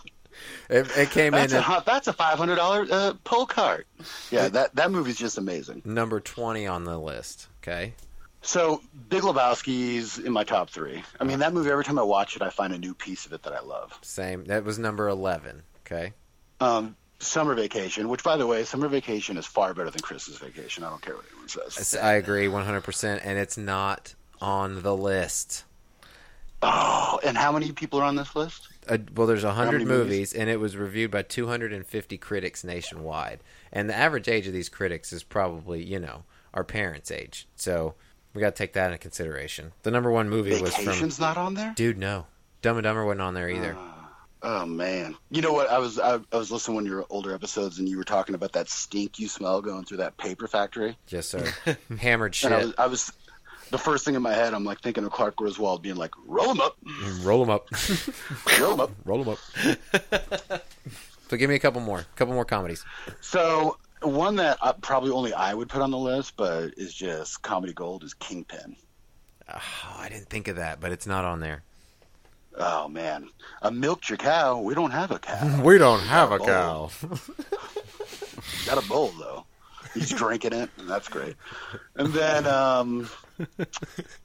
[0.69, 3.87] It, it came that's in a at that's a $500 uh, pull cart.
[4.31, 5.81] Yeah, that that movie's just amazing.
[5.85, 7.47] number twenty on the list.
[7.61, 7.93] Okay,
[8.41, 11.01] So, Big Lebowski's in my top three.
[11.19, 11.69] I mean, that movie.
[11.69, 13.97] Every time I watch it, I find a new piece of it that I love.
[14.01, 14.43] same.
[14.45, 15.63] That was number eleven.
[15.85, 16.13] Okay,
[16.59, 20.83] Um, Summer Vacation, which, by the way, Summer Vacation is far better than Christmas Vacation.
[20.83, 21.95] I don't care what anyone says.
[21.95, 25.63] I agree one hundred percent, and it's not on the list.
[26.61, 28.69] Oh, and how many people are on this list?
[28.87, 30.33] Uh, well, there's a hundred movies, movies?
[30.33, 33.41] and it was reviewed by 250 critics nationwide.
[33.71, 37.47] And the average age of these critics is probably, you know, our parents' age.
[37.55, 37.95] So
[38.33, 39.73] we got to take that into consideration.
[39.83, 41.73] The number one movie was from Vacation's not on there.
[41.75, 41.97] Dude.
[41.97, 42.27] No,
[42.61, 43.77] Dumb and Dumber wasn't on there either.
[44.45, 45.15] Oh man!
[45.31, 45.69] You know what?
[45.69, 48.03] I was I, I was listening to one of your older episodes, and you were
[48.03, 50.97] talking about that stink you smell going through that paper factory.
[51.07, 51.45] Yes, sir.
[51.97, 52.65] Hammered And I shit.
[52.67, 53.13] was, I was
[53.71, 54.53] the first thing in my head.
[54.53, 56.77] I'm like thinking of Clark Griswold being like, "Roll him up,
[57.21, 57.69] Roll them up.
[58.59, 59.37] roll him up." Roll them
[60.49, 60.63] up.
[61.29, 61.99] so give me a couple more.
[61.99, 62.83] A couple more comedies.
[63.21, 67.41] So one that uh, probably only I would put on the list, but is just
[67.41, 68.75] comedy gold is Kingpin.
[69.49, 71.63] Oh, I didn't think of that, but it's not on there.
[72.55, 73.29] Oh man,
[73.61, 74.59] a milked your cow.
[74.59, 75.61] We don't have a cow.
[75.63, 76.89] We don't have a cow.
[78.65, 79.45] Got a bowl though.
[79.93, 81.35] He's drinking it, and that's great.
[81.95, 83.09] And then um,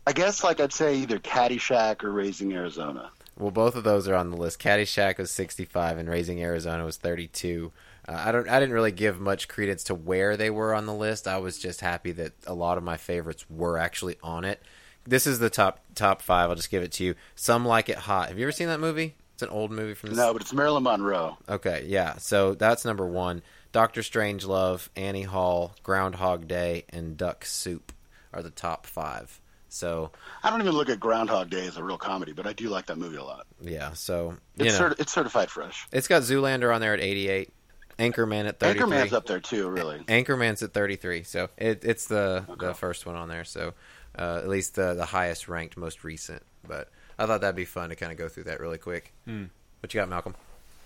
[0.06, 3.10] I guess like I'd say either Caddyshack or Raising Arizona.
[3.38, 4.60] Well, both of those are on the list.
[4.60, 7.70] Caddyshack was 65 and Raising Arizona was 32.
[8.08, 8.48] Uh, I don't.
[8.48, 11.28] I didn't really give much credence to where they were on the list.
[11.28, 14.60] I was just happy that a lot of my favorites were actually on it.
[15.08, 16.50] This is the top top five.
[16.50, 17.14] I'll just give it to you.
[17.34, 18.28] Some like it hot.
[18.28, 19.14] Have you ever seen that movie?
[19.34, 21.38] It's an old movie from the No, but it's Marilyn Monroe.
[21.48, 22.16] Okay, yeah.
[22.18, 23.42] So that's number one.
[23.70, 27.92] Doctor Strangelove, Annie Hall, Groundhog Day, and Duck Soup
[28.32, 29.40] are the top five.
[29.68, 30.10] So
[30.42, 32.86] I don't even look at Groundhog Day as a real comedy, but I do like
[32.86, 33.46] that movie a lot.
[33.60, 35.86] yeah, so you It's, know, certi- it's certified fresh.
[35.92, 37.52] it's got Zoolander on there at eighty-eight,
[37.98, 38.90] Anchorman at thirty-three.
[38.90, 39.98] Anchorman's up there too, really.
[40.00, 41.22] Anchorman's at thirty-three.
[41.24, 43.44] So it, it's the the first one on there.
[43.44, 43.74] So
[44.18, 46.42] uh, at least the the highest ranked, most recent.
[46.66, 49.12] But I thought that'd be fun to kind of go through that really quick.
[49.26, 50.34] What you got, Malcolm?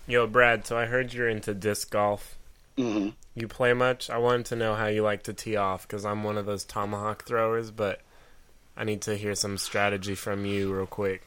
[0.07, 2.37] Yo, Brad, so I heard you're into disc golf.
[2.77, 4.09] hmm You play much?
[4.09, 6.63] I wanted to know how you like to tee off because I'm one of those
[6.65, 8.01] tomahawk throwers, but
[8.75, 11.23] I need to hear some strategy from you real quick.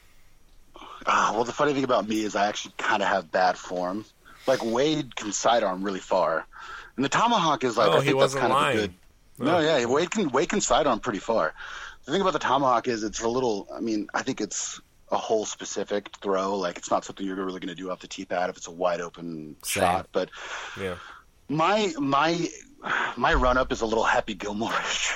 [1.07, 4.05] Ah, well, the funny thing about me is I actually kind of have bad form.
[4.47, 6.47] Like Wade can sidearm really far,
[6.97, 8.79] and the tomahawk is like Oh, I he think that's wasn't kind lying.
[8.79, 8.95] of a good.
[9.38, 11.53] No, yeah, Wade can Wade can sidearm pretty far.
[12.07, 13.66] The thing about the tomahawk is it's a little.
[13.75, 16.57] I mean, I think it's a hole specific throw.
[16.57, 18.69] Like it's not something you're really going to do off the tee pad if it's
[18.69, 19.83] a wide open Same.
[19.83, 20.09] shot.
[20.12, 20.31] But
[20.81, 20.97] Yeah.
[21.49, 22.49] my my
[23.16, 25.12] my run up is a little Happy Gilmore-ish,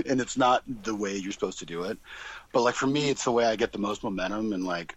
[0.06, 1.98] and it's not the way you're supposed to do it.
[2.52, 4.96] But like for me, it's the way I get the most momentum, and like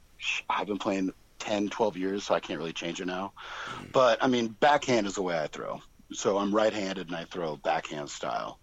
[0.49, 3.31] I've been playing 10, 12 years, so I can't really change it now.
[3.79, 3.91] Mm.
[3.93, 5.81] But I mean, backhand is the way I throw.
[6.12, 8.60] So I'm right-handed and I throw backhand style.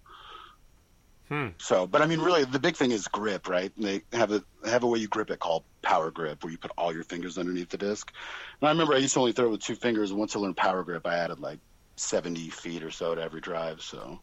[1.28, 1.48] Hmm.
[1.58, 3.72] So, but I mean, really, the big thing is grip, right?
[3.78, 6.70] They have a have a way you grip it called power grip, where you put
[6.76, 8.12] all your fingers underneath the disc.
[8.60, 10.56] And I remember I used to only throw with two fingers, and once I learned
[10.56, 11.60] power grip, I added like
[11.96, 13.80] 70 feet or so to every drive.
[13.80, 14.20] So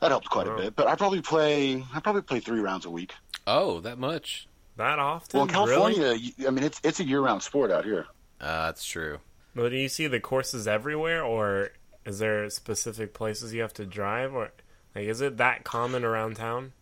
[0.00, 0.56] that helped quite Wow.
[0.58, 0.76] a bit.
[0.76, 3.14] But I probably play I probably play three rounds a week.
[3.46, 4.46] Oh, that much?
[4.76, 5.38] That often?
[5.38, 6.34] Well, in California, Really?
[6.36, 8.06] you- I mean, it's it's a year round sport out here.
[8.40, 9.20] Uh, that's true.
[9.54, 11.70] But do you see the courses everywhere, or
[12.04, 14.52] is there specific places you have to drive, or
[14.96, 16.72] like is it that common around town?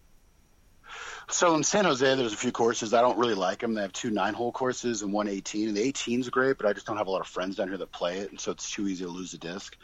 [1.30, 2.94] So in San Jose, there's a few courses.
[2.94, 3.74] I don't really like them.
[3.74, 5.68] They have two nine hole courses and one 18.
[5.68, 7.68] And the 18 is great, but I just don't have a lot of friends down
[7.68, 9.76] here that play it, and so it's too easy to lose a disc.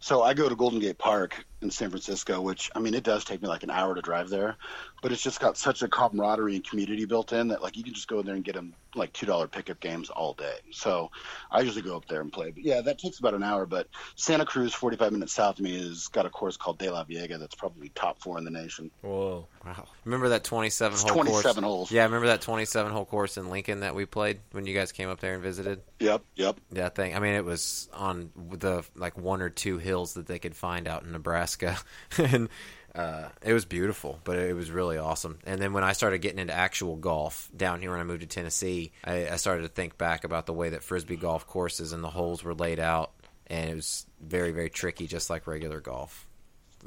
[0.00, 3.24] So I go to Golden Gate Park in San Francisco, which I mean, it does
[3.24, 4.56] take me like an hour to drive there,
[5.02, 7.94] but it's just got such a camaraderie and community built in that like you can
[7.94, 10.56] just go in there and get them like two dollar pickup games all day.
[10.70, 11.10] So
[11.50, 12.50] I usually go up there and play.
[12.50, 13.66] But yeah, that takes about an hour.
[13.66, 17.54] But Santa Cruz, 45 minutes south of me, has got a course called DeLaveaga that's
[17.54, 18.90] probably top four in the nation.
[19.02, 19.46] Whoa.
[19.64, 19.86] Wow.
[20.04, 21.64] Remember that 27 It's hole 27 course?
[21.64, 21.90] holes.
[21.90, 25.08] Yeah, remember that 27 hole course in Lincoln that we played when you guys came
[25.08, 25.80] up there and visited?
[26.00, 26.60] Yep, yep.
[26.72, 27.16] That thing.
[27.16, 30.86] I mean, it was on the like one or two hills that they could find
[30.86, 31.78] out in Nebraska,
[32.18, 32.48] and
[32.94, 35.38] uh, it was beautiful, but it was really awesome.
[35.44, 38.26] And then when I started getting into actual golf down here when I moved to
[38.26, 42.02] Tennessee, I, I started to think back about the way that frisbee golf courses and
[42.02, 43.12] the holes were laid out,
[43.48, 46.26] and it was very, very tricky, just like regular golf.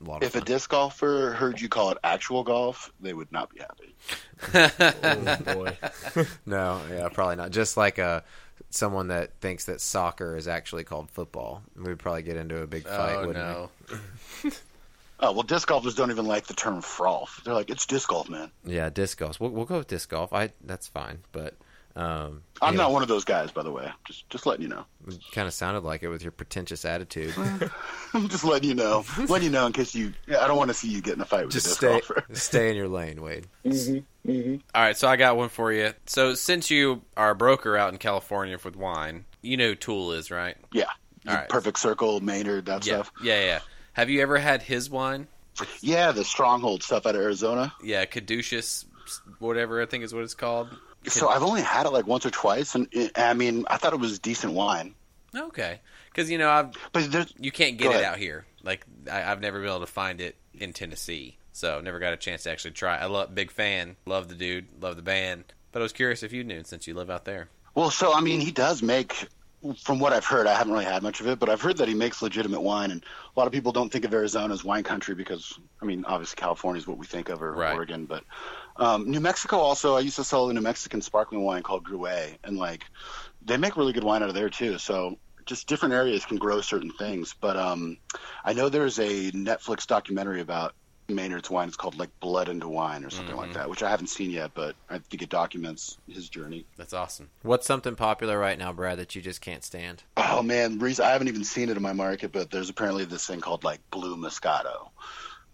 [0.01, 3.31] A lot of If a disc golfer heard you call it actual golf, they would
[3.31, 3.95] not be happy.
[5.03, 5.77] Oh boy.
[6.45, 7.51] no, yeah, probably not.
[7.51, 8.21] Just like uh,
[8.69, 12.84] someone that thinks that soccer is actually called football, we'd probably get into a big
[12.86, 13.15] fight.
[13.15, 13.45] oh wouldn't
[14.43, 14.52] no.
[15.22, 17.43] Oh well, disc golfers don't even like the term frolf.
[17.43, 18.52] They're like, it's disc golf, man.
[18.63, 19.38] Yeah, disc golf.
[19.39, 20.32] We'll, we'll go with disc golf.
[20.32, 21.56] I that's fine, but
[21.95, 23.91] um, I'm not one of those guys, by the way.
[24.06, 24.86] Just just letting you know.
[25.34, 27.34] Kind of sounded like it with your pretentious attitude.
[28.13, 29.04] I'm just letting you know.
[29.28, 30.13] letting you know in case you.
[30.30, 31.89] I don't want to see you get in a fight with Just a disc stay,
[31.89, 32.24] golfer.
[32.32, 33.48] stay in your lane, Wade.
[34.29, 34.55] Mm-hmm.
[34.75, 35.93] All right, so I got one for you.
[36.05, 40.11] So since you are a broker out in California with wine, you know who Tool
[40.13, 40.55] is, right?
[40.73, 40.85] Yeah.
[41.27, 41.49] All right.
[41.49, 43.11] Perfect circle, Maynard, that Yeah, stuff.
[43.23, 43.59] yeah, yeah.
[43.93, 45.27] Have you ever had his wine?
[45.81, 47.73] Yeah, the stronghold stuff out of Arizona.
[47.83, 48.85] Yeah, Caduceus,
[49.39, 50.69] whatever I think is what it's called.
[51.07, 53.93] So I've only had it like once or twice, and it, I mean, I thought
[53.93, 54.95] it was decent wine.
[55.35, 58.03] Okay, because you know I've But you can't get it ahead.
[58.03, 58.45] out here.
[58.63, 62.17] Like I, I've never been able to find it in Tennessee, so never got a
[62.17, 62.97] chance to actually try.
[62.97, 65.45] I love big fan, love the dude, love the band.
[65.71, 67.49] But I was curious if you knew since you live out there.
[67.75, 69.27] Well, so I mean, he does make.
[69.83, 71.89] From what I've heard, I haven't really had much of it, but I've heard that
[71.89, 74.85] he makes legitimate wine, and a lot of people don't think of Arizona as wine
[74.85, 77.73] country because, I mean, obviously California is what we think of, or Right.
[77.73, 78.23] Oregon, but
[78.77, 79.97] um, New Mexico also.
[79.97, 82.85] I used to sell a New Mexican sparkling wine called Gruet, and like
[83.45, 84.77] they make really good wine out of there too.
[84.77, 87.35] So just different areas can grow certain things.
[87.39, 87.97] But um,
[88.45, 90.73] I know there's a Netflix documentary about
[91.10, 91.67] Maynard's wine.
[91.67, 93.60] It's called like Blood into Wine or something like mm-hmm.
[93.60, 96.65] that, which I haven't seen yet, but I think it documents his journey.
[96.78, 97.30] That's awesome.
[97.41, 100.04] What's something popular right now, Brad, that you just can't stand?
[100.17, 103.26] Oh man, Reese, I haven't even seen it in my market, but there's apparently this
[103.26, 104.89] thing called like blue Moscato,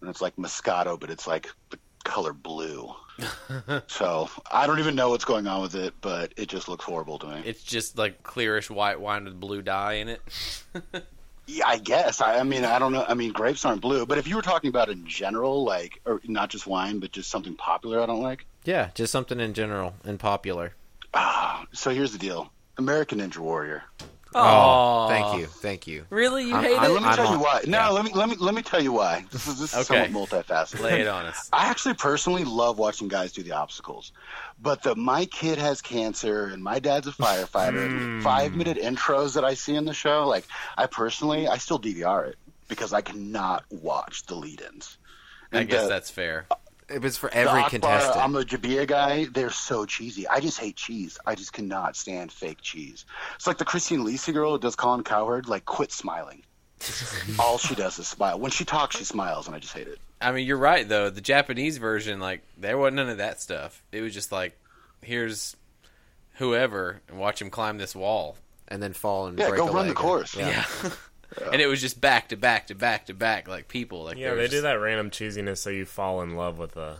[0.01, 2.93] and it's like Moscato, but it's like the color blue.
[3.87, 7.19] so I don't even know what's going on with it, but it just looks horrible
[7.19, 7.41] to me.
[7.45, 10.21] It's just like clearish white wine with blue dye in it.
[11.47, 12.21] yeah, I guess.
[12.21, 13.05] I, I mean, I don't know.
[13.07, 16.21] I mean, grapes aren't blue, but if you were talking about in general, like, or
[16.25, 18.45] not just wine, but just something popular, I don't like.
[18.63, 20.73] Yeah, just something in general and popular.
[21.13, 23.83] Ah, so here's the deal: American Ninja Warrior.
[24.37, 26.05] Oh, thank you, thank you.
[26.09, 26.93] Really, you I'm- hate I'm- it?
[26.93, 27.61] Let me I'm tell on- you why.
[27.65, 27.89] No, yeah.
[27.89, 29.25] let me let me let me tell you why.
[29.31, 30.05] This is this is Okay.
[30.07, 30.81] somewhat multifaceted.
[30.81, 31.49] Lay it on us.
[31.53, 34.11] I actually personally love watching guys do the obstacles,
[34.61, 37.85] but the my kid has cancer and my dad's a firefighter.
[37.85, 38.57] and five hmm.
[38.57, 40.45] minute intros that I see in the show, like
[40.77, 44.97] I personally, I still DVR it because I cannot watch the lead-ins.
[45.53, 46.47] I guess the- that's fair.
[46.87, 48.17] It was for every Akbar, contestant.
[48.17, 49.25] I'm a Jabia guy.
[49.25, 50.27] They're so cheesy.
[50.27, 51.17] I just hate cheese.
[51.25, 53.05] I just cannot stand fake cheese.
[53.35, 55.47] It's like the Kristine Leahy girl who does Colin Cowherd.
[55.47, 56.43] Like, quit smiling.
[57.39, 58.39] All she does is smile.
[58.39, 59.97] When she talks, she smiles, and I just hate it.
[60.21, 61.09] I mean, you're right though.
[61.09, 63.81] The Japanese version, like, there wasn't none of that stuff.
[63.91, 64.57] It was just like,
[65.01, 65.55] here's
[66.33, 68.37] whoever and watch him climb this wall.
[68.67, 69.95] and then fall and Yeah, break go a run the leg.
[69.95, 70.35] course.
[70.35, 70.65] Yeah.
[71.51, 74.03] and it was just back to back to back to back, like people.
[74.03, 76.97] Like Yeah, they was do that random cheesiness so you fall in love with the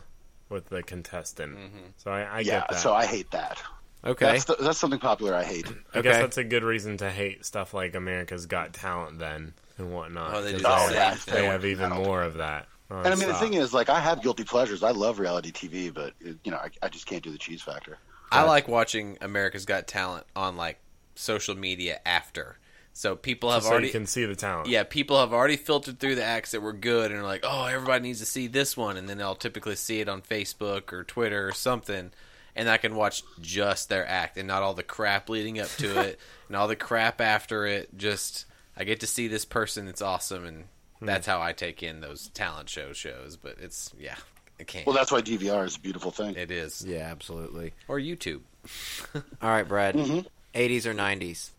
[0.50, 1.56] with the contestant.
[1.58, 1.86] Mm-hmm.
[1.98, 2.80] So I, I yeah, get that.
[2.80, 3.62] so I hate that.
[4.06, 4.26] Okay.
[4.26, 5.66] That's the, that's something popular I hate.
[5.94, 9.92] I guess that's a good reason to hate stuff like America's Got Talent then and
[9.94, 10.34] whatnot.
[10.36, 12.68] Oh, they do 'cause the they, they have even more of that.
[12.92, 14.84] Oh, and I mean, the thing is, like, I have guilty pleasures.
[14.84, 17.64] I love reality TV, but it, you know, I, I just can't do the cheese
[17.64, 17.98] factor.
[18.32, 20.80] I like watching America's Got Talent on like
[21.16, 22.58] social media after.
[22.98, 24.70] So people have so already you can see the talent.
[24.70, 27.66] yeah, people have already filtered through the acts that were good and are like, oh,
[27.66, 31.04] everybody needs to see this one, and then they'll typically see it on Facebook or
[31.04, 32.12] Twitter or something,
[32.56, 36.00] and I can watch just their act and not all the crap leading up to
[36.08, 37.98] it and all the crap after it.
[37.98, 38.46] Just
[38.78, 40.64] I get to see this person that's awesome, and
[41.02, 43.36] that's how I take in those talent show shows.
[43.36, 44.16] But it's yeah,
[44.58, 44.88] it can't.
[44.88, 46.36] Well, that's why DVR is a beautiful thing.
[46.38, 47.74] it is yeah, absolutely.
[47.90, 48.40] or YouTube.
[49.16, 49.96] All right, Brad.
[49.96, 50.20] Mm-hmm.
[50.58, 51.50] 80s or 90s?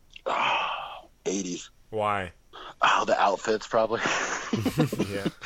[1.27, 1.69] 80s.
[1.91, 2.33] Why?
[2.81, 4.01] Oh, the outfits probably.
[5.11, 5.27] Yeah.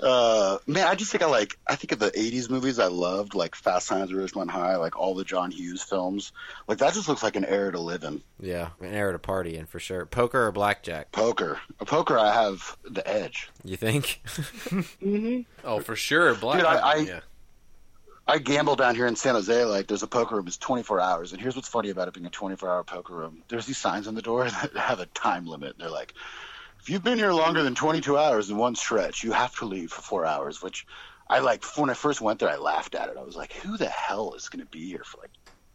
[0.00, 1.56] Uh, man, I just think I like.
[1.64, 4.98] I think of the '80s movies I loved, like Fast Times at Ridgemont High, like
[4.98, 6.32] all the John Hughes films.
[6.66, 8.20] Like that just looks like an era to live in.
[8.40, 10.04] Yeah, an era to party in for sure.
[10.04, 11.12] Poker or blackjack?
[11.12, 13.48] Poker, a poker, I have the edge.
[13.62, 14.20] You think?
[15.64, 16.58] Oh, for sure, Black.
[16.58, 17.20] Dude, I- I- yeah.
[18.26, 19.64] I gamble down here in San Jose.
[19.64, 20.46] Like, there's a poker room.
[20.46, 21.32] It's 24 hours.
[21.32, 23.42] And here's what's funny about it being a 24-hour poker room.
[23.48, 25.76] There's these signs on the door that have a time limit.
[25.78, 26.14] They're like,
[26.80, 29.90] if you've been here longer than 22 hours in one stretch, you have to leave
[29.90, 30.62] for four hours.
[30.62, 30.86] Which
[31.28, 31.64] I like.
[31.76, 33.16] When I first went there, I laughed at it.
[33.18, 35.30] I was like, who the hell is going to be here for like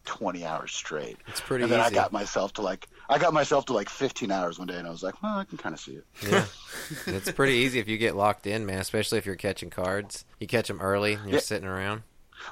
[0.06, 1.18] 20 hours straight.
[1.28, 4.32] It's pretty and then I got myself to like I got myself to like 15
[4.32, 6.06] hours one day, and I was like, well, I can kind of see it.
[6.22, 6.46] Yeah,
[7.08, 8.80] it's pretty easy if you get locked in, man.
[8.80, 10.24] Especially if you're catching cards.
[10.40, 11.40] You catch them early, and you're Yeah.
[11.42, 12.04] sitting around.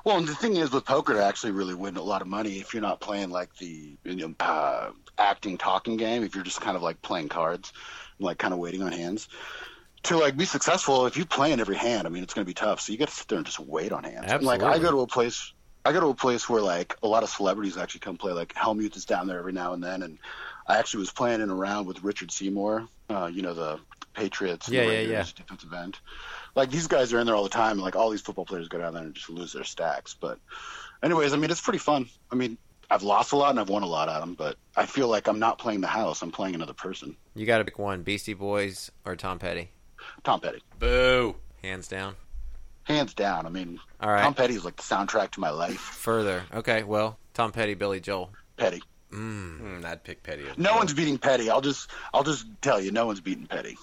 [0.03, 2.59] Well, and the thing is, with poker, to actually really win a lot of money,
[2.59, 6.61] if you're not playing like the you know, uh, acting, talking game, if you're just
[6.61, 7.73] kind of like playing cards,
[8.19, 9.27] like kind of waiting on hands,
[10.03, 12.49] to like be successful, if you play in every hand, I mean, it's going to
[12.49, 12.81] be tough.
[12.81, 14.31] So you got to sit there and just wait on hands.
[14.31, 17.07] And, like I go to a place, I go to a place where like a
[17.07, 18.33] lot of celebrities actually come play.
[18.33, 20.19] Like Hellmuth is down there every now and then, and
[20.67, 23.79] I actually was playing in a round with Richard Seymour, uh, you know the
[24.13, 25.99] Patriots, Yeah, the yeah, Raiders defensive end.
[26.55, 27.73] Like these guys are in there all the time.
[27.73, 30.15] and, Like all these football players go down there and just lose their stacks.
[30.19, 30.39] But,
[31.03, 32.07] anyways, I mean it's pretty fun.
[32.31, 32.57] I mean
[32.89, 35.27] I've lost a lot and I've won a lot at them, but I feel like
[35.27, 36.21] I'm not playing the house.
[36.21, 37.17] I'm playing another person.
[37.35, 39.71] You got to pick one: Beastie Boys or Tom Petty.
[40.23, 41.35] Tom Petty, Boo.
[41.63, 42.15] Hands down.
[42.83, 43.47] hands down.
[43.47, 44.21] I mean, All right.
[44.21, 45.79] Tom Petty is like the soundtrack to my life.
[45.79, 46.43] Further.
[46.53, 46.83] Okay.
[46.83, 48.29] Well, Tom Petty, Billy Joel.
[48.55, 48.83] Petty.
[49.11, 49.61] Mm.
[49.81, 50.43] Mm, I'd pick Petty.
[50.57, 51.49] No one's beating Petty.
[51.49, 53.77] I'll just I'll just tell you, no one's beating Petty.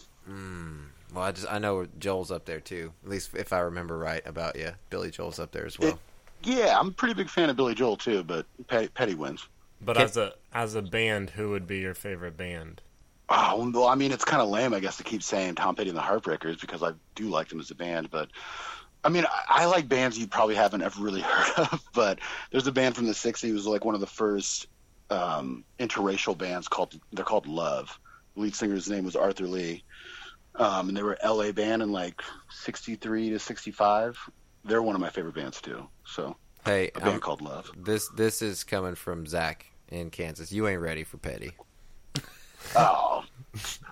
[1.12, 2.92] Well, I just I know Joel's up there too.
[3.04, 5.98] At least if I remember right about you, Billy Joel's up there as well.
[6.42, 9.46] Yeah, I'm a pretty big fan of Billy Joel too, but Petty, Petty wins.
[9.80, 12.80] But Can- as a as a band, who would be your favorite band?
[13.28, 15.88] Oh, well, I mean, it's kind of lame, I guess, to keep saying Tom Petty
[15.88, 18.10] and the Heartbreakers because I do like them as a band.
[18.10, 18.28] But
[19.04, 21.82] I mean, I, I like bands you probably haven't ever really heard of.
[21.94, 22.18] But
[22.50, 24.66] there's a band from the '60s, it was like one of the first
[25.10, 26.98] um, interracial bands called.
[27.12, 27.98] They're called Love.
[28.34, 29.84] The lead singer's name was Arthur Lee,
[30.56, 34.18] um, and they were LA band in like '63 to '65.
[34.64, 35.88] They're one of my favorite bands too.
[36.04, 37.70] So Hey, a band I'm- called Love.
[37.76, 40.52] this this is coming from Zach in Kansas.
[40.52, 41.52] You ain't ready for Petty.
[42.76, 43.24] Oh,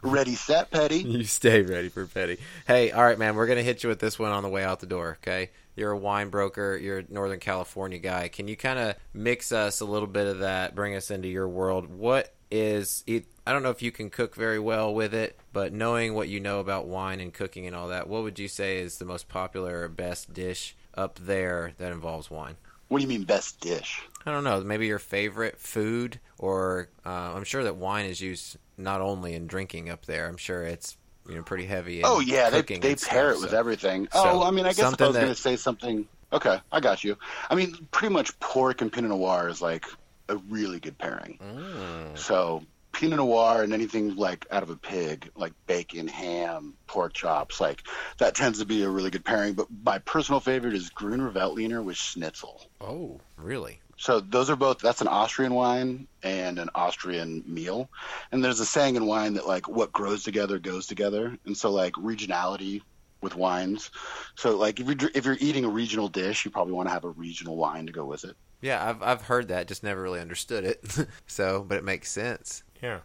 [0.02, 0.98] ready, set, Petty.
[1.02, 2.38] You stay ready for Petty.
[2.68, 3.34] Hey, all right, man.
[3.34, 5.18] We're gonna hit you with this one on the way out the door.
[5.22, 6.78] Okay, you're a wine broker.
[6.80, 8.28] You're a Northern California guy.
[8.28, 10.74] Can you kind of mix us a little bit of that?
[10.76, 11.86] Bring us into your world.
[11.90, 13.02] What is?
[13.08, 16.28] It, I don't know if you can cook very well with it, but knowing what
[16.28, 19.05] you know about wine and cooking and all that, what would you say is the
[19.05, 22.55] most popular or best dish up there that involves wine?
[22.86, 24.03] What do you mean best dish?
[24.24, 24.61] I don't know.
[24.61, 29.48] Maybe your favorite food, or uh, I'm sure that wine is used not only in
[29.48, 30.28] drinking up there.
[30.28, 30.96] I'm sure it's
[31.28, 31.98] you know pretty heavy.
[31.98, 34.07] In Oh yeah, they they pair stuff, it with so- everything.
[34.12, 36.07] so, oh, I mean, I guess I was going to say something.
[36.32, 37.16] Okay, I got you.
[37.51, 39.86] I mean, pretty much pork and Pinot Noir is like
[40.28, 41.40] a really good pairing.
[41.42, 42.16] Mm.
[42.16, 42.62] So
[43.01, 47.82] Pinot Noir and anything like out of a pig, like bacon, ham, pork chops, like
[48.18, 49.55] that tends to be a really good pairing.
[49.55, 52.61] But my personal favorite is Gruner Veltliner with Schnitzel.
[52.78, 53.80] Oh, really?
[53.96, 54.80] So those are both.
[54.80, 57.88] That's an Austrian wine and an Austrian meal.
[58.32, 61.38] And there's a saying in wine that like what grows together goes together.
[61.46, 62.82] And so like regionality
[63.22, 63.90] with wines.
[64.34, 67.05] So like if you're if you're eating a regional dish, you probably want to have
[67.05, 68.36] a regional wine to go with it.
[68.61, 71.09] Yeah, I've I've heard that, just never really understood it.
[71.26, 72.62] so, but it makes sense.
[72.83, 73.01] Yeah.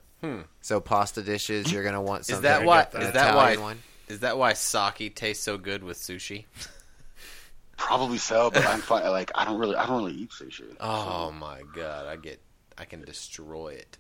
[0.62, 2.44] So pasta dishes, you're gonna want something.
[2.44, 2.66] Is something.
[2.68, 3.00] that why?
[3.00, 3.58] an Is that why?
[3.58, 3.78] One?
[4.08, 6.46] Is that why sake tastes so good with sushi?
[7.78, 9.04] Probably so, but I'm fine.
[9.10, 10.76] Like I don't really I don't really eat sushi.
[10.80, 12.40] Oh my god, I get,
[12.78, 13.98] I can destroy it.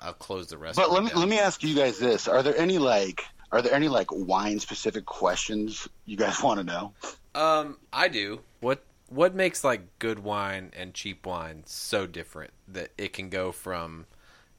[0.00, 0.76] I'll close the rest.
[0.76, 3.74] But let me let me ask you guys this: Are there any like are there
[3.74, 6.92] any like wine specific questions you guys want to know?
[7.34, 8.40] Um, I do.
[8.60, 13.52] What What makes like good wine and cheap wine so different that it can go
[13.52, 14.06] from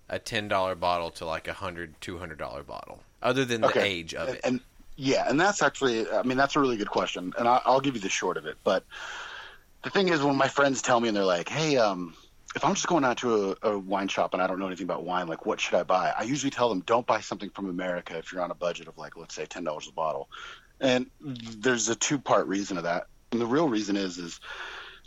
[0.10, 3.04] a ten dollar bottle to like a hundred, two hundred dollar bottle?
[3.22, 3.82] Other than the Okay.
[3.82, 4.42] age of it.
[4.44, 4.62] And
[4.96, 7.96] yeah, and that's actually, I mean, that's a really good question, and I, I'll give
[7.96, 8.58] you the short of it.
[8.64, 8.84] But
[9.84, 12.16] the thing is, when my friends tell me and they're like, "Hey, um,
[12.56, 14.86] if I'm just going out to a, a wine shop and I don't know anything
[14.86, 17.70] about wine, like, what should I buy?" I usually tell them, "Don't buy something from
[17.70, 20.30] America if you're on a budget of like, let's say, ten dollars a bottle."
[20.80, 24.40] And there's a two part reason of that, and the real reason is is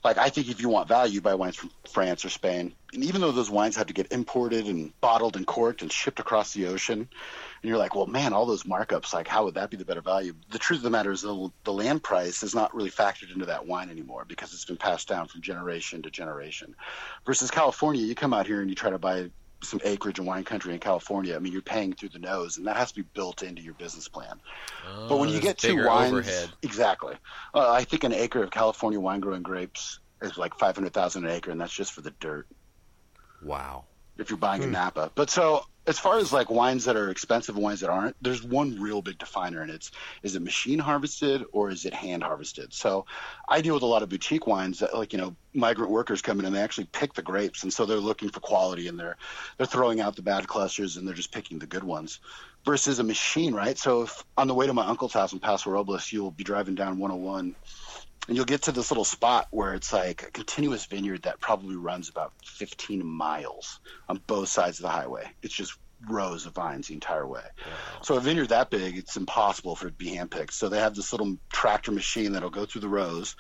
[0.03, 2.75] like I think if you want value, buy wines from France or Spain.
[2.93, 6.19] And even though those wines have to get imported and bottled and corked and shipped
[6.19, 9.71] across the ocean, and you're like, well, man, all those markups, like, how would that
[9.71, 10.35] be the better value?
[10.51, 13.47] The truth of the matter is the, the land price is not really factored into
[13.47, 16.75] that wine anymore because it's been passed down from generation to generation.
[17.27, 19.31] Versus California, you come out here and you try to buy
[19.63, 21.37] some acreage in wine country in California.
[21.37, 23.75] I mean, you're paying through the nose, and that has to be built into your
[23.75, 24.41] business plan.
[25.09, 26.49] but when you get two bigger wines, overhead.
[26.63, 27.15] exactly.
[27.55, 31.25] Uh, I think an acre of California wine growing grapes is like five hundred thousand
[31.25, 32.47] an acre, and that's just for the dirt
[33.43, 33.85] Wow.
[34.21, 34.75] If you're buying in hmm.
[34.75, 35.11] Napa.
[35.15, 38.43] But so as far as like wines that are expensive and wines that aren't, there's
[38.43, 39.91] one real big definer, and it's
[40.23, 42.73] is it machine harvested or is it hand harvested?
[42.73, 43.07] So
[43.49, 46.39] I deal with a lot of boutique wines that like you know migrant workers come
[46.39, 49.17] in and they actually pick the grapes, and so they're looking for quality and they're
[49.57, 52.21] they're throwing out the bad clusters and they're just picking the good ones.
[52.67, 53.79] Versus a machine, right?
[53.79, 56.75] So if on the way to my uncle's house in Paso Robles, you'll be driving
[56.75, 57.57] down 101
[58.31, 61.75] and you'll get to this little spot where it's like a continuous vineyard that probably
[61.75, 65.29] runs about 15 miles on both sides of the highway.
[65.43, 65.77] It's just
[66.09, 67.43] rows of vines the entire way.
[68.03, 70.53] So a vineyard that big, it's impossible for it to be handpicked.
[70.53, 73.35] So they have this little tractor machine that'll go through the rows,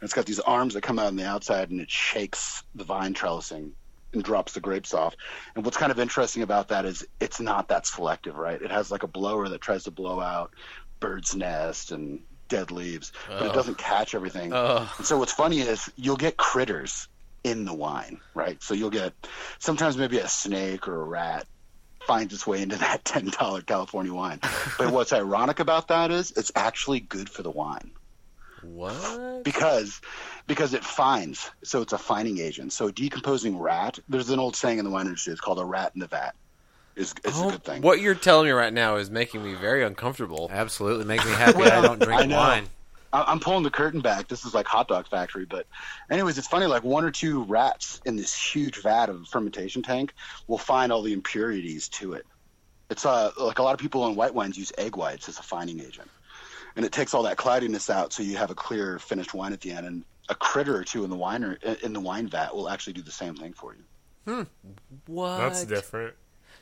[0.00, 2.84] and it's got these arms that come out on the outside, and it shakes the
[2.84, 3.72] vine trellising
[4.12, 5.16] and drops the grapes off.
[5.56, 8.62] And what's kind of interesting about that is it's not that selective, right?
[8.62, 10.52] It has like a blower that tries to blow out
[11.00, 14.52] bird's nest and dead leaves, but it doesn't catch everything.
[14.52, 14.90] Oh.
[14.98, 17.08] And so what's funny is you'll get critters
[17.44, 18.62] in the wine, right?
[18.62, 19.12] So you'll get
[19.58, 21.46] sometimes maybe a snake or a rat
[22.06, 24.40] finds its way into that ten dollar California wine.
[24.78, 27.90] But what's ironic about that is it's actually good for the wine
[28.62, 29.44] What?
[29.44, 30.00] because
[30.46, 31.50] because it finds.
[31.64, 32.72] So it's a finding agent.
[32.72, 33.98] So decomposing rat.
[34.08, 35.32] There's an old saying in the wine industry.
[35.32, 36.34] It's called a rat in the vat.
[36.96, 37.82] Is is Oh, a good thing.
[37.82, 40.48] What you're telling me right now is making me very uncomfortable.
[40.50, 42.36] Absolutely, makes me happy Well, I don't drink I know.
[42.38, 42.66] wine.
[43.12, 44.28] I- I'm pulling the curtain back.
[44.28, 45.66] This is like hot dog factory, but
[46.10, 46.66] anyways, it's funny.
[46.66, 50.14] Like one or two rats in this huge vat of fermentation tank
[50.48, 52.24] will find all the impurities to it.
[52.88, 55.42] It's uh, like a lot of people in white wines use egg whites as a
[55.42, 56.08] fining agent,
[56.76, 59.60] and it takes all that cloudiness out, so you have a clear finished wine at
[59.60, 59.86] the end.
[59.86, 62.94] And a critter or two in the wine or in the wine vat will actually
[62.94, 63.84] do the same thing for you.
[64.32, 64.42] Hmm.
[65.06, 65.38] What?
[65.38, 66.14] That's different.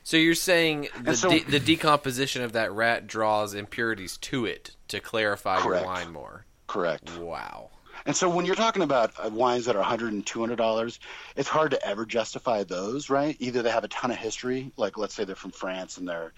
[0.05, 4.75] So you're saying the, so- de- the decomposition of that rat draws impurities to it
[4.89, 5.83] to clarify Correct.
[5.83, 6.45] your wine more.
[6.67, 7.17] Correct.
[7.17, 7.71] Wow.
[8.05, 10.99] And so when you're talking about uh, wines that are 100 and 200 dollars,
[11.35, 13.35] it's hard to ever justify those, right?
[13.39, 16.33] Either they have a ton of history, like let's say they're from France and they're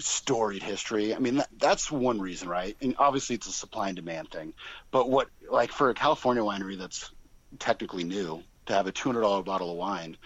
[0.00, 1.14] storied history.
[1.14, 2.76] I mean, that, that's one reason, right?
[2.82, 4.54] And obviously it's a supply and demand thing.
[4.90, 7.12] But what, like for a California winery that's
[7.60, 10.16] technically new, to have a $200 bottle of wine,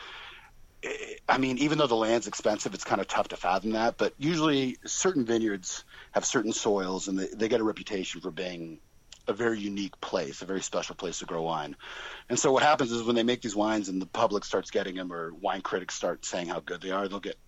[1.28, 3.97] I mean, even though the land's expensive, it's kind of tough to fathom that.
[3.97, 8.80] But usually, certain vineyards have certain soils, and they, they get a reputation for being
[9.28, 11.76] a very unique place, a very special place to grow wine.
[12.28, 14.97] And so what happens is when they make these wines and the public starts getting
[14.97, 17.39] them, or wine critics start saying how good they are, they'll get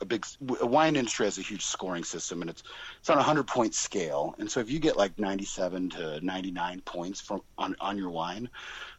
[0.00, 0.24] a big.
[0.60, 2.62] A wine industry has a huge scoring system, and it's
[3.00, 4.34] it's on a hundred point scale.
[4.38, 7.98] And so if you get like ninety seven to ninety nine points from on on
[7.98, 8.48] your wine,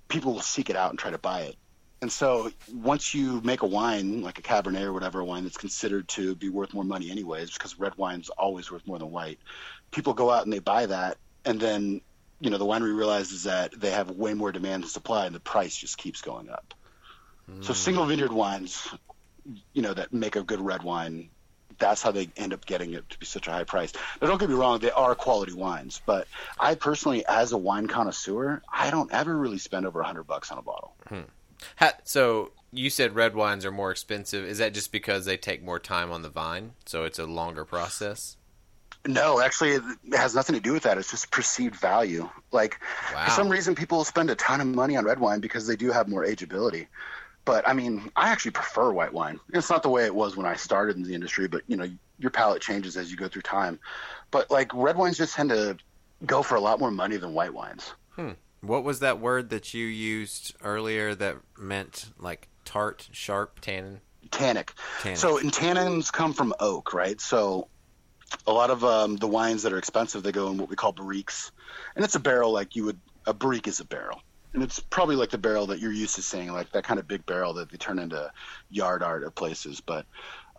[0.07, 1.55] people will seek it out and try to buy it.
[2.01, 6.07] And so once you make a wine, like a Cabernet or whatever, wine that's considered
[6.09, 9.39] to be worth more money anyways, because red wine's always worth more than white,
[9.89, 12.01] people go out and they buy that, and then
[12.39, 15.39] you know the winery realizes that they have way more demand than supply, and the
[15.39, 16.73] price just keeps going up.
[17.61, 17.75] So mm.
[17.75, 18.87] single vineyard wines,
[19.73, 21.29] you know, that make a good red wine,
[21.79, 23.93] that's how they end up getting it to be such a high price.
[24.21, 26.27] Now, don't get me wrong; they are quality wines, but
[26.59, 30.51] I personally, as a wine connoisseur, I don't ever really spend over a hundred bucks
[30.51, 30.93] on a bottle.
[31.07, 31.21] Hmm.
[31.77, 34.45] Ha- so you said red wines are more expensive.
[34.45, 37.65] Is that just because they take more time on the vine, so it's a longer
[37.65, 38.37] process?
[39.05, 39.83] No, actually, it
[40.13, 40.97] has nothing to do with that.
[40.97, 42.29] It's just perceived value.
[42.51, 42.79] Like,
[43.13, 43.25] Wow.
[43.25, 45.91] for some reason, people spend a ton of money on red wine because they do
[45.91, 46.87] have more ageability.
[47.45, 49.39] But I mean, I actually prefer white wine.
[49.53, 51.87] It's not the way it was when I started in the industry, but you know,
[52.19, 53.79] your palate changes as you go through time.
[54.31, 55.77] But like, red wines just tend to
[56.25, 57.93] go for a lot more money than white wines.
[58.15, 58.31] Hmm.
[58.61, 63.59] What was that word that you used earlier that meant like tart, sharp?
[63.61, 64.01] Tannin.
[64.31, 64.73] tannic.
[65.01, 65.17] Tannic.
[65.17, 67.19] So, and tannins come from oak, right?
[67.21, 67.67] So,
[68.45, 70.93] a lot of um, the wines that are expensive, they go in what we call
[70.93, 71.51] barriques,
[71.95, 72.99] and it's a barrel like you would.
[73.25, 74.21] A barrique is a barrel,
[74.53, 77.07] and it's probably like the barrel that you're used to seeing, like that kind of
[77.07, 78.31] big barrel that they turn into
[78.69, 79.81] yard art at places.
[79.81, 80.05] But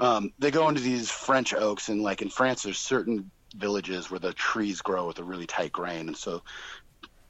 [0.01, 4.21] um, they go into these French oaks, and like in France, there's certain villages where
[4.21, 6.43] the trees grow with a really tight grain, and so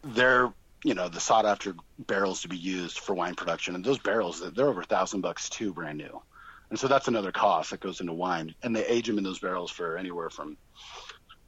[0.03, 0.53] they're
[0.85, 3.75] you know the sought after barrels to be used for wine production.
[3.75, 6.23] And those barrels they're over a thousand bucks too brand new.
[6.71, 8.55] And so that's another cost that goes into wine.
[8.63, 10.57] And they age them in those barrels for anywhere from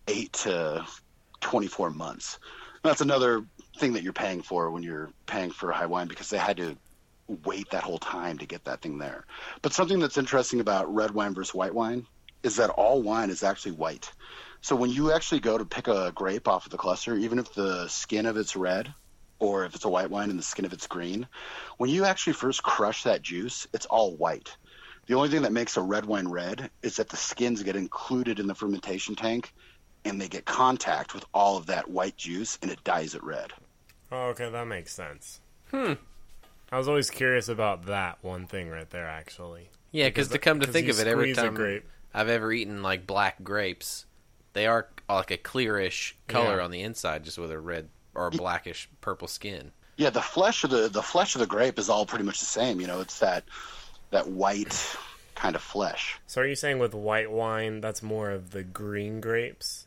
[0.08, 0.84] eight to
[1.40, 2.38] 24 months.
[2.82, 3.44] That's another
[3.78, 6.56] thing that you're paying for when you're paying for a high wine because they had
[6.56, 6.76] to
[7.44, 9.24] wait that whole time to get that thing there.
[9.62, 12.06] But something that's interesting about red wine versus white wine
[12.42, 14.10] is that all wine is actually white.
[14.62, 17.52] So when you actually go to pick a grape off of the cluster, even if
[17.54, 18.92] the skin of it's red,
[19.40, 21.26] or if it's a white wine and the skin of it's green,
[21.78, 24.56] when you actually first crush that juice, it's all white.
[25.06, 28.38] The only thing that makes a red wine red is that the skins get included
[28.38, 29.52] in the fermentation tank
[30.04, 33.52] and they get contact with all of that white juice and it dyes it red.
[34.12, 35.40] Oh, okay, that makes sense.
[35.70, 35.94] Hmm.
[36.72, 39.70] I was always curious about that one thing right there, actually.
[39.90, 41.84] Yeah, because to come to think of it, every time grape.
[42.14, 44.06] I've ever eaten like black grapes,
[44.52, 46.64] they are like a clearish color Yeah.
[46.64, 49.72] on the inside, just with a red or blackish purple skin.
[49.96, 52.46] Yeah, the flesh of the the flesh of the grape is all pretty much the
[52.46, 52.80] same.
[52.80, 53.44] You know, it's that
[54.10, 54.96] that white
[55.34, 56.18] kind of flesh.
[56.26, 59.86] So are you saying with white wine, that's more of the green grapes?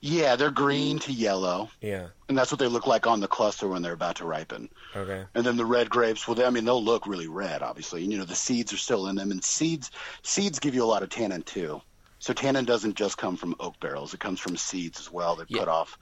[0.00, 2.08] Yeah, they're green to yellow, Yeah.
[2.28, 4.68] and that's what they look like on the cluster when they're about to ripen.
[4.94, 5.24] Okay.
[5.34, 8.04] And then the red grapes, well, they, I mean, they'll look really red, obviously.
[8.04, 9.90] And, you know, the seeds are still in them, and seeds
[10.22, 11.82] seeds give you a lot of tannin too.
[12.20, 15.34] So tannin doesn't just come from oak barrels; it comes from seeds as well.
[15.36, 15.58] They Yeah.
[15.60, 15.98] put off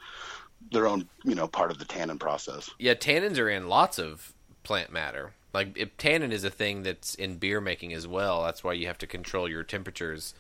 [0.71, 2.71] their own, you know, part of the tannin process.
[2.79, 4.33] Yeah, tannins are in lots of
[4.63, 5.33] plant matter.
[5.55, 8.45] Like if tannin is a thing that's in beer making as well.
[8.45, 10.35] That's why you have to control your temperatures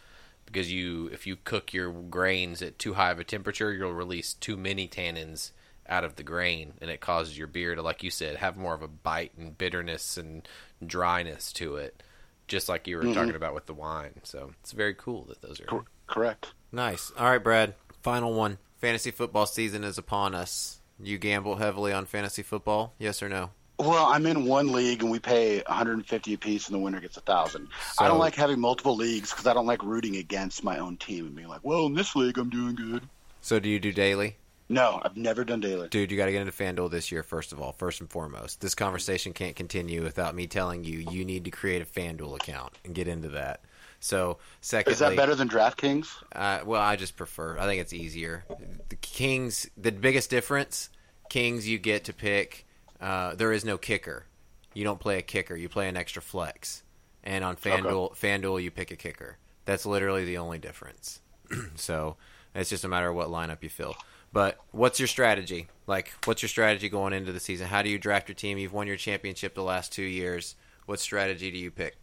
[0.47, 4.35] because you if you cook your grains at too high of a temperature, you'll release
[4.35, 5.53] too many tannins
[5.89, 8.75] out of the grain and it causes your beer to like you said have more
[8.75, 10.47] of a bite and bitterness and
[10.87, 12.03] dryness to it.
[12.47, 14.21] Just like you were talking about with the wine.
[14.23, 16.55] So, it's very cool that those are Cor- correct.
[16.73, 17.13] Nice.
[17.19, 17.75] All right, Brad.
[18.03, 18.57] Final one.
[18.79, 20.81] Fantasy football season is upon us.
[21.03, 22.95] You gamble heavily on fantasy football?
[22.99, 23.51] Yes or no?
[23.81, 27.21] Well, I'm in one league, and we pay 150 apiece, and the winner gets a
[27.21, 27.69] thousand.
[27.99, 31.27] I don't like having multiple leagues because I don't like rooting against my own team
[31.27, 33.03] and being like, "Well, in this league, I'm doing good."
[33.41, 34.37] So do you do daily?
[34.69, 35.89] No, I've never done daily.
[35.89, 38.61] Dude, you got to get into FanDuel this year, first of all, first and foremost.
[38.61, 42.75] This conversation can't continue without me telling you you need to create a FanDuel account
[42.85, 43.61] and get into that.
[44.01, 46.09] So, secondly, Is that better than DraftKings?
[46.33, 47.59] Uh, well, I just prefer.
[47.59, 48.45] I think it's easier.
[48.89, 50.91] The Kings, the biggest difference,
[51.29, 52.67] Kings, you get to pick.
[53.01, 54.27] Uh, there is no kicker.
[54.75, 55.57] You don't play a kicker.
[55.57, 56.83] You play an extra flex.
[57.25, 59.39] And on FanDuel, FanDuel, you pick a kicker.
[59.65, 61.21] That's literally the only difference.
[61.75, 62.17] so
[62.55, 63.97] it's just a matter of what lineup you fill.
[64.33, 65.69] But what's your strategy?
[65.87, 67.67] Like, what's your strategy going into the season?
[67.67, 68.59] How do you draft your team?
[68.59, 70.55] You've won your championship the last two years.
[70.87, 71.97] What strategy do you pick?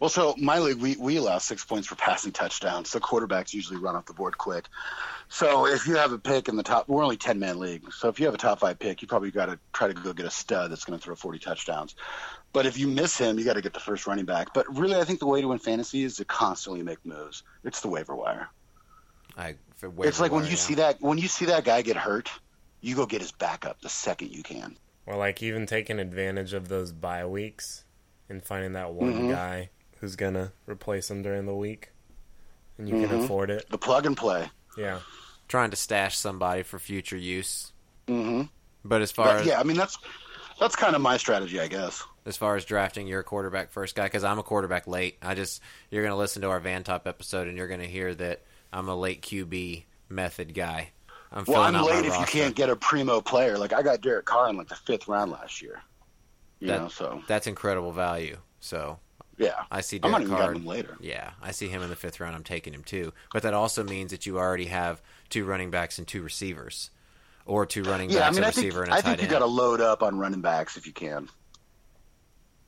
[0.00, 2.90] Well, so my league, we, we allow six points for passing touchdowns.
[2.90, 4.66] So quarterbacks usually run off the board quick.
[5.28, 7.92] So if you have a pick in the top, we're only 10 man league.
[7.92, 10.12] So if you have a top five pick, you probably got to try to go
[10.12, 11.94] get a stud that's going to throw 40 touchdowns.
[12.52, 14.52] But if you miss him, you got to get the first running back.
[14.52, 17.44] But really, I think the way to win fantasy is to constantly make moves.
[17.62, 18.48] It's the waiver wire.
[19.36, 21.96] I, for it's like when you wire, see that when you see that guy get
[21.96, 22.30] hurt,
[22.80, 24.76] you go get his backup the second you can.
[25.06, 27.84] Or like even taking advantage of those bye weeks
[28.28, 29.30] and finding that one Mhm.
[29.30, 29.70] guy
[30.00, 31.90] who's gonna replace him during the week,
[32.78, 33.24] and you can Mhm.
[33.24, 33.68] afford it.
[33.70, 34.50] The plug and play.
[34.76, 35.00] Yeah.
[35.48, 37.72] trying to stash somebody for future use.
[38.06, 38.42] hmm
[38.84, 39.96] But as far But as yeah, I mean that's
[40.60, 42.04] that's kind of my strategy, I guess.
[42.26, 45.16] as far as drafting your quarterback first guy, because I'm a quarterback late.
[45.22, 47.86] I just you're going to listen to our Van Top episode and you're going to
[47.88, 48.42] hear that
[48.74, 50.90] I'm a late QB method guy.
[51.32, 53.56] I'm Well, I'm late my if you can't get a primo player.
[53.56, 55.80] Like I got Derek Carr in like the fifth round last year.
[56.60, 58.38] You That- know, so That's incredible value.
[58.60, 58.98] So
[59.36, 60.52] yeah, I see I might Derek even Carr.
[60.52, 60.96] him later.
[61.00, 62.34] Yeah, I see him in the fifth round.
[62.34, 63.12] I'm taking him too.
[63.32, 65.00] But that also means that you already have
[65.30, 66.90] two running backs and two receivers,
[67.46, 69.10] or two running Yeah, I backs, mean, a I think receiver, and a I tight
[69.18, 71.28] think you got to load up on running backs if you can.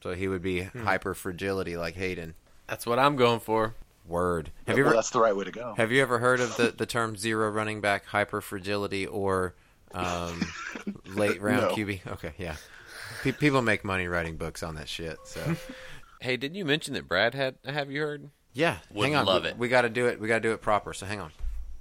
[0.03, 0.85] So he would be Hmm.
[0.85, 2.35] hyper fragility like Hayden.
[2.69, 3.75] That's what I'm going for.
[4.07, 4.51] Word.
[4.67, 5.75] Have Well, you ever that's the right way to go.
[5.77, 9.55] Have you ever heard of the, the term zero running back hyper fragility or
[9.93, 10.41] um,
[11.07, 11.75] late round No.
[11.75, 12.07] QB?
[12.13, 12.57] Okay, yeah.
[13.23, 15.19] Pe- people make money writing books on that shit.
[15.25, 15.41] So
[16.21, 18.31] Hey, didn't you mention that Brad had have you heard?
[18.53, 19.27] yeah, Would hang on.
[19.27, 19.59] love we, it.
[19.59, 20.21] We got to do it.
[20.21, 20.93] We got to do it proper.
[20.93, 21.31] So hang on.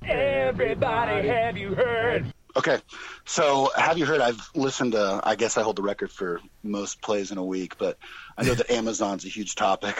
[0.04, 2.34] Everybody, have you heard?
[2.56, 2.80] Okay,
[3.26, 4.22] so have you heard?
[4.22, 5.20] I've listened to.
[5.24, 7.98] I guess I hold the record for most plays in a week, but
[8.38, 9.96] I know that Amazon's a huge topic.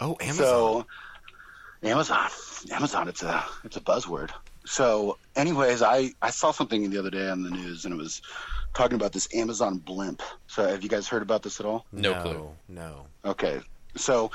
[0.00, 0.36] Oh, Amazon.
[0.46, 0.86] So
[1.82, 2.28] Amazon,
[2.70, 4.30] Amazon, it's a it's a buzzword.
[4.64, 8.22] So, anyways, I I saw something the other day on the news, and it was
[8.76, 10.22] talking about this Amazon blimp.
[10.46, 11.86] So, have you guys heard about this at all?
[11.92, 12.50] No no clue.
[12.68, 13.06] No.
[13.24, 13.60] Okay,
[13.96, 14.30] so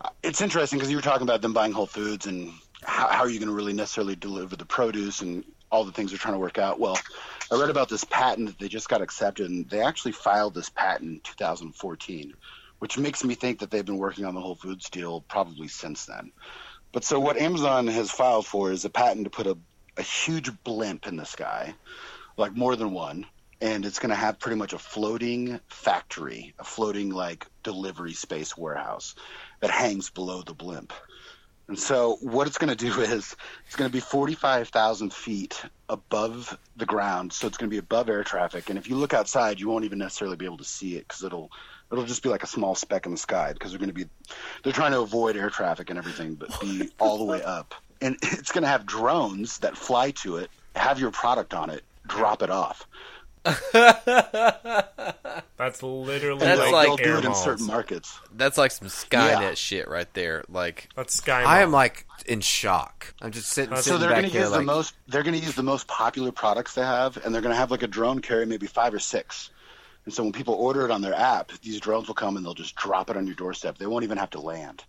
[0.00, 3.20] uh, it's interesting because you were talking about them buying Whole Foods and how, how
[3.20, 6.34] are you going to really necessarily deliver the produce and all the things they're trying
[6.34, 6.78] to work out.
[6.78, 6.98] Well,
[7.50, 10.68] I read about this patent that they just got accepted, and they actually filed this
[10.68, 12.34] patent in 2014,
[12.78, 16.06] which makes me think that they've been working on the Whole Foods deal probably since
[16.06, 16.32] then.
[16.92, 19.58] But so what Amazon has filed for is a patent to put a,
[19.96, 21.74] a huge blimp in the sky,
[22.36, 23.26] like more than one,
[23.60, 28.56] and it's going to have pretty much a floating factory, a floating like delivery space
[28.56, 29.14] warehouse
[29.60, 30.92] that hangs below the blimp.
[31.68, 33.34] And so what it's going to do is
[33.66, 38.08] it's going to be 45,000 feet above the ground, so it's going to be above
[38.08, 38.68] air traffic.
[38.70, 41.22] And if you look outside, you won't even necessarily be able to see it because
[41.22, 41.50] it'll
[41.90, 44.06] it'll just be like a small speck in the sky because they're going to be
[44.62, 47.74] they're trying to avoid air traffic and everything, but be all the way up.
[48.00, 51.82] And it's going to have drones that fly to it, have your product on it,
[52.06, 52.86] drop it off.
[55.56, 58.18] That's literally That's They'll- like they'll do it in certain markets.
[58.32, 59.54] That's like some Skynet Yeah.
[59.54, 60.44] shit right there.
[60.48, 61.42] Like That's Sky.
[61.42, 63.14] I am like in shock.
[63.22, 64.94] I'm just sitting, So So they're going to use like the most.
[65.08, 67.70] They're going to use the most popular products they have, and they're going to have
[67.70, 69.50] like a drone carry maybe five or six.
[70.04, 72.54] And so when people order it on their app, these drones will come and they'll
[72.54, 73.78] just drop it on your doorstep.
[73.78, 74.84] They won't even have to land.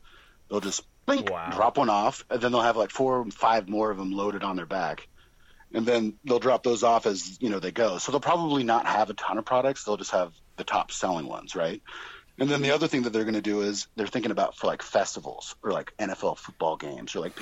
[0.50, 1.50] They'll just blink, Wow.
[1.52, 4.44] drop one off, and then they'll have like four or five more of them loaded
[4.44, 5.08] on their back,
[5.74, 7.98] and then they'll drop those off as you know they go.
[7.98, 9.84] So they'll probably not have a ton of products.
[9.84, 11.82] They'll just have the top selling ones, right?
[12.40, 14.68] And then the other thing that they're going to do is they're thinking about for
[14.68, 17.40] like festivals or like NFL football games or like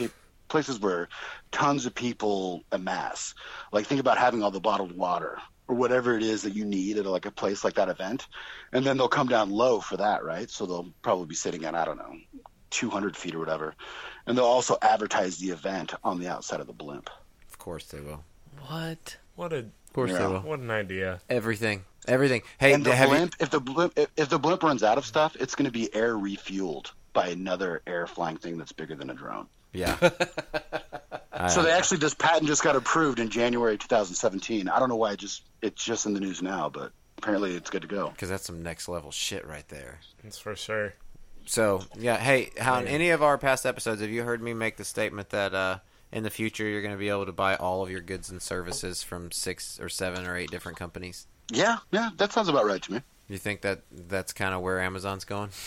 [0.48, 1.10] places where
[1.52, 3.34] tons of people amass.
[3.72, 6.98] Like think about having all the bottled water or whatever it is that you need
[6.98, 8.26] at like a place like that event,
[8.72, 10.50] and then they'll come down low for that, right?
[10.50, 12.14] So they'll probably be sitting at I don't know,
[12.70, 13.76] 200 feet or whatever,
[14.26, 17.10] and they'll also advertise the event on the outside of the blimp.
[17.66, 18.24] Of course they will.
[18.68, 19.18] What?
[19.36, 20.20] What a Of course Yeah.
[20.20, 20.42] they will.
[20.42, 21.20] what an idea.
[21.32, 21.84] Everything.
[22.08, 22.44] Everything.
[22.60, 25.06] Hey, and the have you, if the blimp, if, if the blimp runs out of
[25.08, 29.10] stuff, it's going to be air refueled by another air flying thing that's bigger than
[29.10, 29.48] a drone.
[29.74, 29.98] yeah.
[31.50, 34.70] So they actually, this patent just got approved in January 2017.
[34.70, 37.70] I don't know why it just it's just in the news now, but apparently it's
[37.72, 38.10] good to go.
[38.10, 40.00] because that's some next level shit right there.
[40.24, 40.94] That's for sure.
[41.46, 44.78] So yeah, hey, how in any of our past episodes have you heard me make
[44.78, 45.80] the statement that uh,
[46.16, 48.42] in the future you're going to be able to buy all of your goods and
[48.42, 51.28] services from six or seven or eight different companies?
[51.52, 53.02] Yeah, yeah, that sounds about right to me.
[53.28, 55.50] You think that that's kind of where Amazon's going?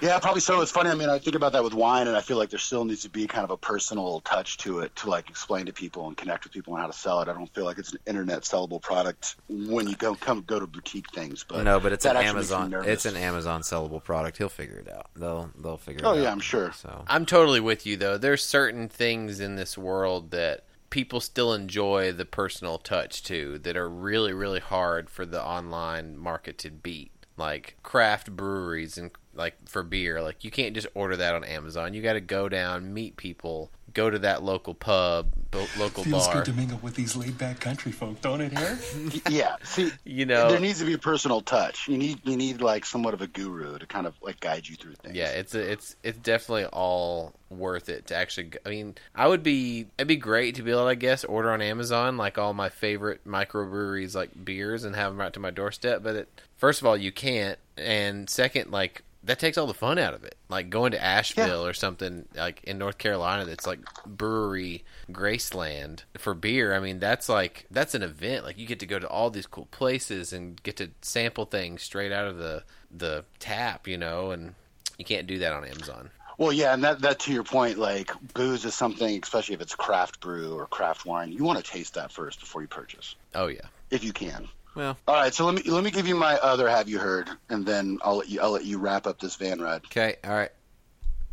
[0.00, 0.60] Yeah, probably so.
[0.60, 0.90] It's funny.
[0.90, 3.02] I mean, I think about that with wine, and I feel like there still needs
[3.02, 6.16] to be kind of a personal touch to it to like explain to people and
[6.16, 7.28] connect with people on how to sell it.
[7.28, 10.66] I don't feel like it's an internet sellable product when you go come go to
[10.66, 11.44] boutique things.
[11.46, 12.84] But no, but it's an actually makes me Amazon.
[12.84, 14.38] It's an Amazon sellable product.
[14.38, 15.06] He'll figure it out.
[15.14, 16.18] They'll they'll figure Oh it out.
[16.18, 16.72] Oh yeah, I'm sure.
[16.72, 18.18] So I'm totally with you though.
[18.18, 23.78] There's certain things in this world that people still enjoy the personal touch too that
[23.78, 27.10] are really really hard for the online market to beat.
[27.36, 31.94] Like craft breweries and like for beer, like you can't just order that on Amazon.
[31.94, 36.26] You got to go down, meet people, go to that local pub, bo- local Feels
[36.26, 36.36] bar.
[36.36, 38.76] good to mingle with these laid back country folk, don't it, Harry?
[39.30, 39.56] yeah.
[39.64, 41.88] See, You know, there needs to be a personal touch.
[41.88, 44.76] You need you need like somewhat of a guru to kind of like guide you
[44.76, 45.14] through things.
[45.14, 48.52] Yeah, it's a, it's it's definitely all worth it to actually.
[48.64, 51.50] I mean, I would be it'd be great to be able, to, I guess, order
[51.50, 55.50] on Amazon like all my favorite microbreweries like beers and have them right to my
[55.50, 56.02] doorstep.
[56.02, 59.98] But it, first of all, you can't, and second, like that takes all the fun
[59.98, 60.36] out of it.
[60.48, 66.34] Like going to Asheville or something like in North Carolina that's like brewery Graceland for
[66.34, 66.74] beer.
[66.74, 68.44] I mean, that's like that's an event.
[68.44, 71.82] Like you get to go to all these cool places and get to sample things
[71.82, 74.54] straight out of the the tap, you know, and
[74.98, 76.10] you can't do that on Amazon.
[76.38, 79.74] Well, yeah, and that that to your point, like booze is something, especially if it's
[79.74, 83.46] craft brew or craft wine, you want to taste that first before you purchase, Oh
[83.46, 83.60] yeah.
[83.90, 84.48] if you can.
[84.74, 87.28] Well, All right, so let me let me give you my other have you heard,
[87.50, 89.82] and then I'll let you I'll let you wrap up this van ride.
[89.86, 90.50] okay, all right,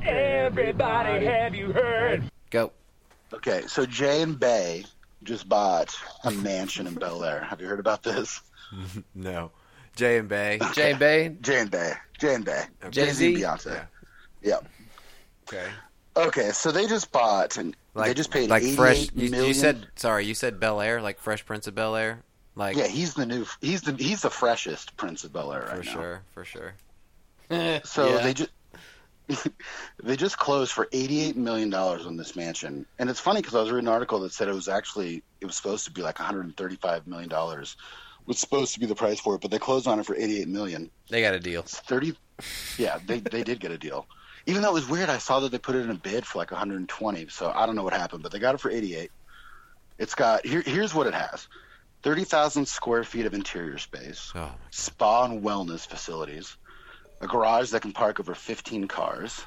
[0.02, 2.24] Everybody, have you heard?
[2.50, 2.72] go.
[3.34, 4.84] Okay, so Jay and Bey
[5.24, 7.42] just bought a mansion in Bel Air.
[7.44, 8.42] Have you heard about this?
[9.16, 9.52] No,
[9.96, 10.60] Jay and Bey.
[10.74, 13.26] Jay and Bey, Jay and Bey, Jay and Bey, Jay-Z?
[13.28, 13.88] and Beyonce.
[14.44, 14.60] Yeah.
[15.48, 15.68] Okay,
[16.16, 19.10] Okay, so they just bought and like they just paid like fresh.
[19.16, 19.48] You, million.
[19.48, 20.26] you said sorry.
[20.26, 22.22] You said Bel Air, like Fresh Prince of Bel Air,
[22.56, 25.70] like yeah, he's the new he's the he's the freshest Prince of Bel Air right
[25.70, 25.92] for now.
[25.94, 26.74] sure, for sure.
[27.84, 28.20] So Yeah.
[28.22, 28.52] they just
[30.04, 33.56] they just closed for eighty eight million dollars on this mansion, and it's funny because
[33.56, 36.02] I was reading an article that said it was actually it was supposed to be
[36.02, 37.76] like one hundred and thirty five million dollars
[38.26, 40.42] was supposed to be the price for it, but they closed on it for eighty
[40.42, 40.90] eight million.
[41.10, 41.62] they got a deal.
[41.62, 42.16] It's thirty.
[42.78, 44.08] Yeah, they they did get a deal.
[44.46, 46.40] Even though it was weird, I saw that they put it in a bid for
[46.40, 47.28] like one hundred and twenty.
[47.30, 49.12] So I don't know what happened, but they got it for eighty eight.
[50.00, 50.62] It's got here.
[50.62, 51.48] Here's what it has:
[52.02, 56.58] thirty thousand square feet of interior space Oh, spa and wellness facilities,
[57.22, 59.42] a garage that can park over 15 cars,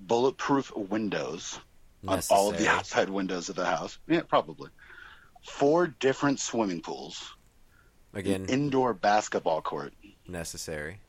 [0.00, 1.58] bulletproof windows
[2.06, 3.98] on all of the outside windows of the house.
[4.06, 4.70] Yeah, probably.
[5.42, 7.34] Four different swimming pools,
[8.14, 9.92] Again, indoor basketball court.
[10.26, 11.00] necessary.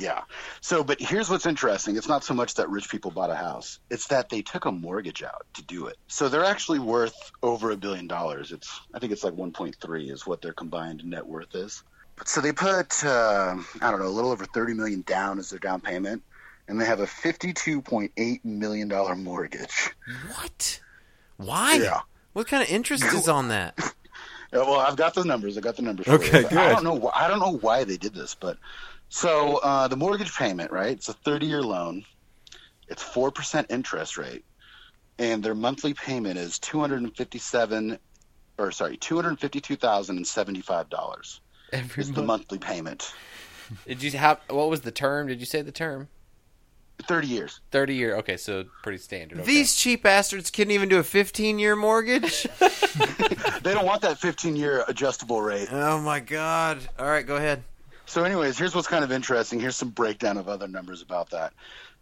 [0.00, 0.22] Yeah.
[0.60, 1.96] So, but here's what's interesting.
[1.96, 3.78] It's not so much that rich people bought a house.
[3.90, 5.96] It's that they took a mortgage out to do it.
[6.08, 8.52] So they're actually worth over a billion dollars.
[8.52, 11.82] It's, I think it's like 1.3 is what their combined net worth is.
[12.24, 15.58] So they put, uh, I don't know, a little over 30 million down as their
[15.58, 16.22] down payment.
[16.68, 18.88] And they have a $52.8 million
[19.22, 19.90] mortgage.
[20.34, 20.80] What?
[21.36, 21.74] Why?
[21.74, 22.00] Yeah.
[22.32, 23.78] What kind of interest is on that?
[24.52, 25.58] Yeah, well, I've got the numbers.
[25.58, 26.06] I got the numbers.
[26.06, 26.46] for Okay, you.
[26.58, 27.00] I don't know.
[27.00, 28.56] wh- I don't know why they did this, but
[29.14, 30.90] so uh, the mortgage payment, right?
[30.92, 32.04] It's a thirty-year loan.
[32.88, 34.44] It's four percent interest rate,
[35.18, 37.98] and their monthly payment is two hundred and fifty-seven,
[38.58, 41.40] or sorry, two hundred fifty-two thousand and seventy-five dollars.
[41.72, 43.14] Every Is the monthly payment
[43.86, 45.28] Did you have what was the term?
[45.28, 46.08] Did you say the term?
[47.02, 47.60] thirty years?
[47.70, 48.16] Thirty year.
[48.16, 49.38] Okay, so pretty standard.
[49.38, 49.46] Okay.
[49.46, 52.46] These cheap bastards couldn't even do a 15 year mortgage.
[53.62, 55.68] They don't want that fifteen-year adjustable rate.
[55.72, 56.78] oh my god!
[56.98, 57.64] All right, go ahead.
[58.06, 59.60] So, anyways, here's what's kind of interesting.
[59.60, 61.52] Here's some breakdown of other numbers about that.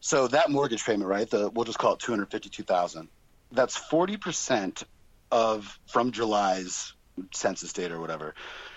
[0.00, 1.28] So that mortgage payment, right?
[1.30, 3.08] The we'll just call it two hundred fifty-two thousand.
[3.52, 4.82] That's forty percent
[5.30, 6.92] of from July's
[7.32, 8.34] census data or whatever.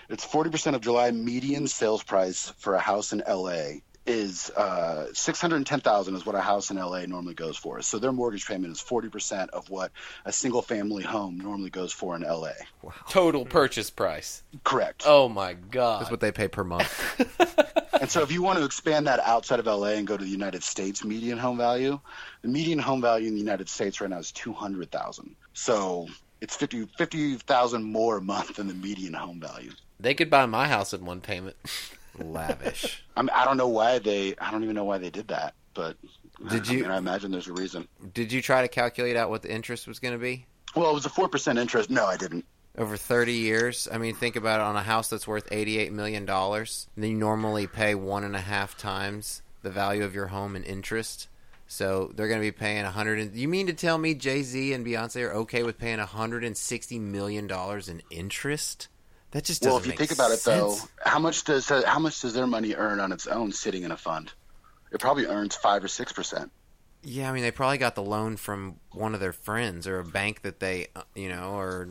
[0.08, 6.14] It's 40% of July median sales price for a house in LA is uh, 610,000
[6.14, 7.82] is what a house in LA normally goes for.
[7.82, 9.90] So their mortgage payment is 40% of what
[10.24, 12.52] a single family home normally goes for in LA.
[12.82, 12.92] Wow.
[13.08, 14.42] Total purchase price.
[14.64, 15.02] Correct.
[15.06, 16.02] Oh my god.
[16.02, 17.22] That's what they pay per month.
[18.00, 20.30] And so if you want to expand that outside of LA and go to the
[20.30, 21.98] United States median home value,
[22.42, 25.34] the median home value in the United States right now is 200,000.
[25.54, 26.06] So
[26.40, 29.72] it's 50 50,000 more a month than the median home value.
[29.98, 31.56] They could buy my house in one payment.
[32.20, 33.02] Lavish.
[33.16, 35.54] I mean, I don't know why they I don't even know why they did that,
[35.74, 35.96] but
[36.50, 37.88] Did I you- mean, I imagine there's a reason.
[38.14, 40.46] Did you try to calculate out what the interest was going to be?
[40.74, 41.88] Well, it was a 4% interest.
[41.90, 42.44] No, I didn't.
[42.76, 43.88] over 30 years.
[43.90, 46.26] I mean, think about it on a house that's worth $88 million.
[46.26, 50.62] Then you normally pay one and a half times the value of your home in
[50.64, 51.28] interest.
[51.66, 53.18] So they're going to be paying 100.
[53.18, 56.98] And, you mean to tell me Jay Z and Beyonce are okay with paying 160
[56.98, 58.88] million dollars in interest?
[59.32, 62.20] That just doesn't Well, if you think about it though, how much does how much
[62.20, 64.32] does their money earn on its own sitting in a fund?
[64.92, 66.48] It probably earns 5 or 6%.
[67.02, 70.04] Yeah, I mean, they probably got the loan from one of their friends or a
[70.04, 71.88] bank that they, uh, you know, are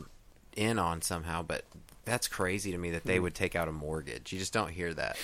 [0.56, 1.42] in on somehow.
[1.42, 1.64] But
[2.04, 3.08] that's crazy to me that Hmm.
[3.08, 4.32] they would take out a mortgage.
[4.32, 5.16] You just don't hear that.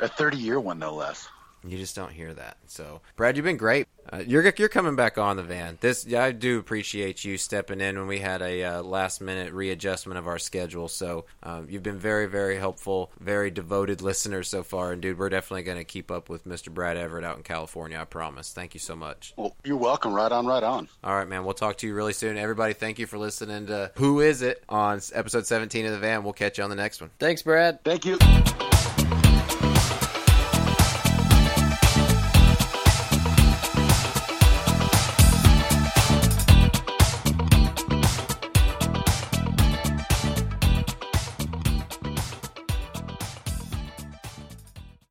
[0.00, 1.28] A 30-year one no less.
[1.66, 2.56] You just don't hear that.
[2.66, 3.86] So, Brad, you've been great.
[4.12, 5.78] Uh, you're you're coming back on the van.
[5.80, 10.18] This I do appreciate you stepping in when we had a uh, last minute readjustment
[10.18, 10.88] of our schedule.
[10.88, 14.92] So, um, you've been very very helpful, very devoted listener so far.
[14.92, 16.72] And dude, we're definitely going to keep up with Mr.
[16.72, 17.98] Brad Everett out in California.
[17.98, 18.52] I promise.
[18.52, 19.34] Thank you so much.
[19.36, 20.14] Well, you're welcome.
[20.14, 20.88] Right on, right on.
[21.02, 21.44] All right, man.
[21.44, 22.38] We'll talk to you really soon.
[22.38, 26.22] Everybody, thank you for listening to Who Is It on episode 17 of the van.
[26.22, 27.10] We'll catch you on the next one.
[27.18, 27.82] Thanks, Brad.
[27.84, 28.18] Thank you.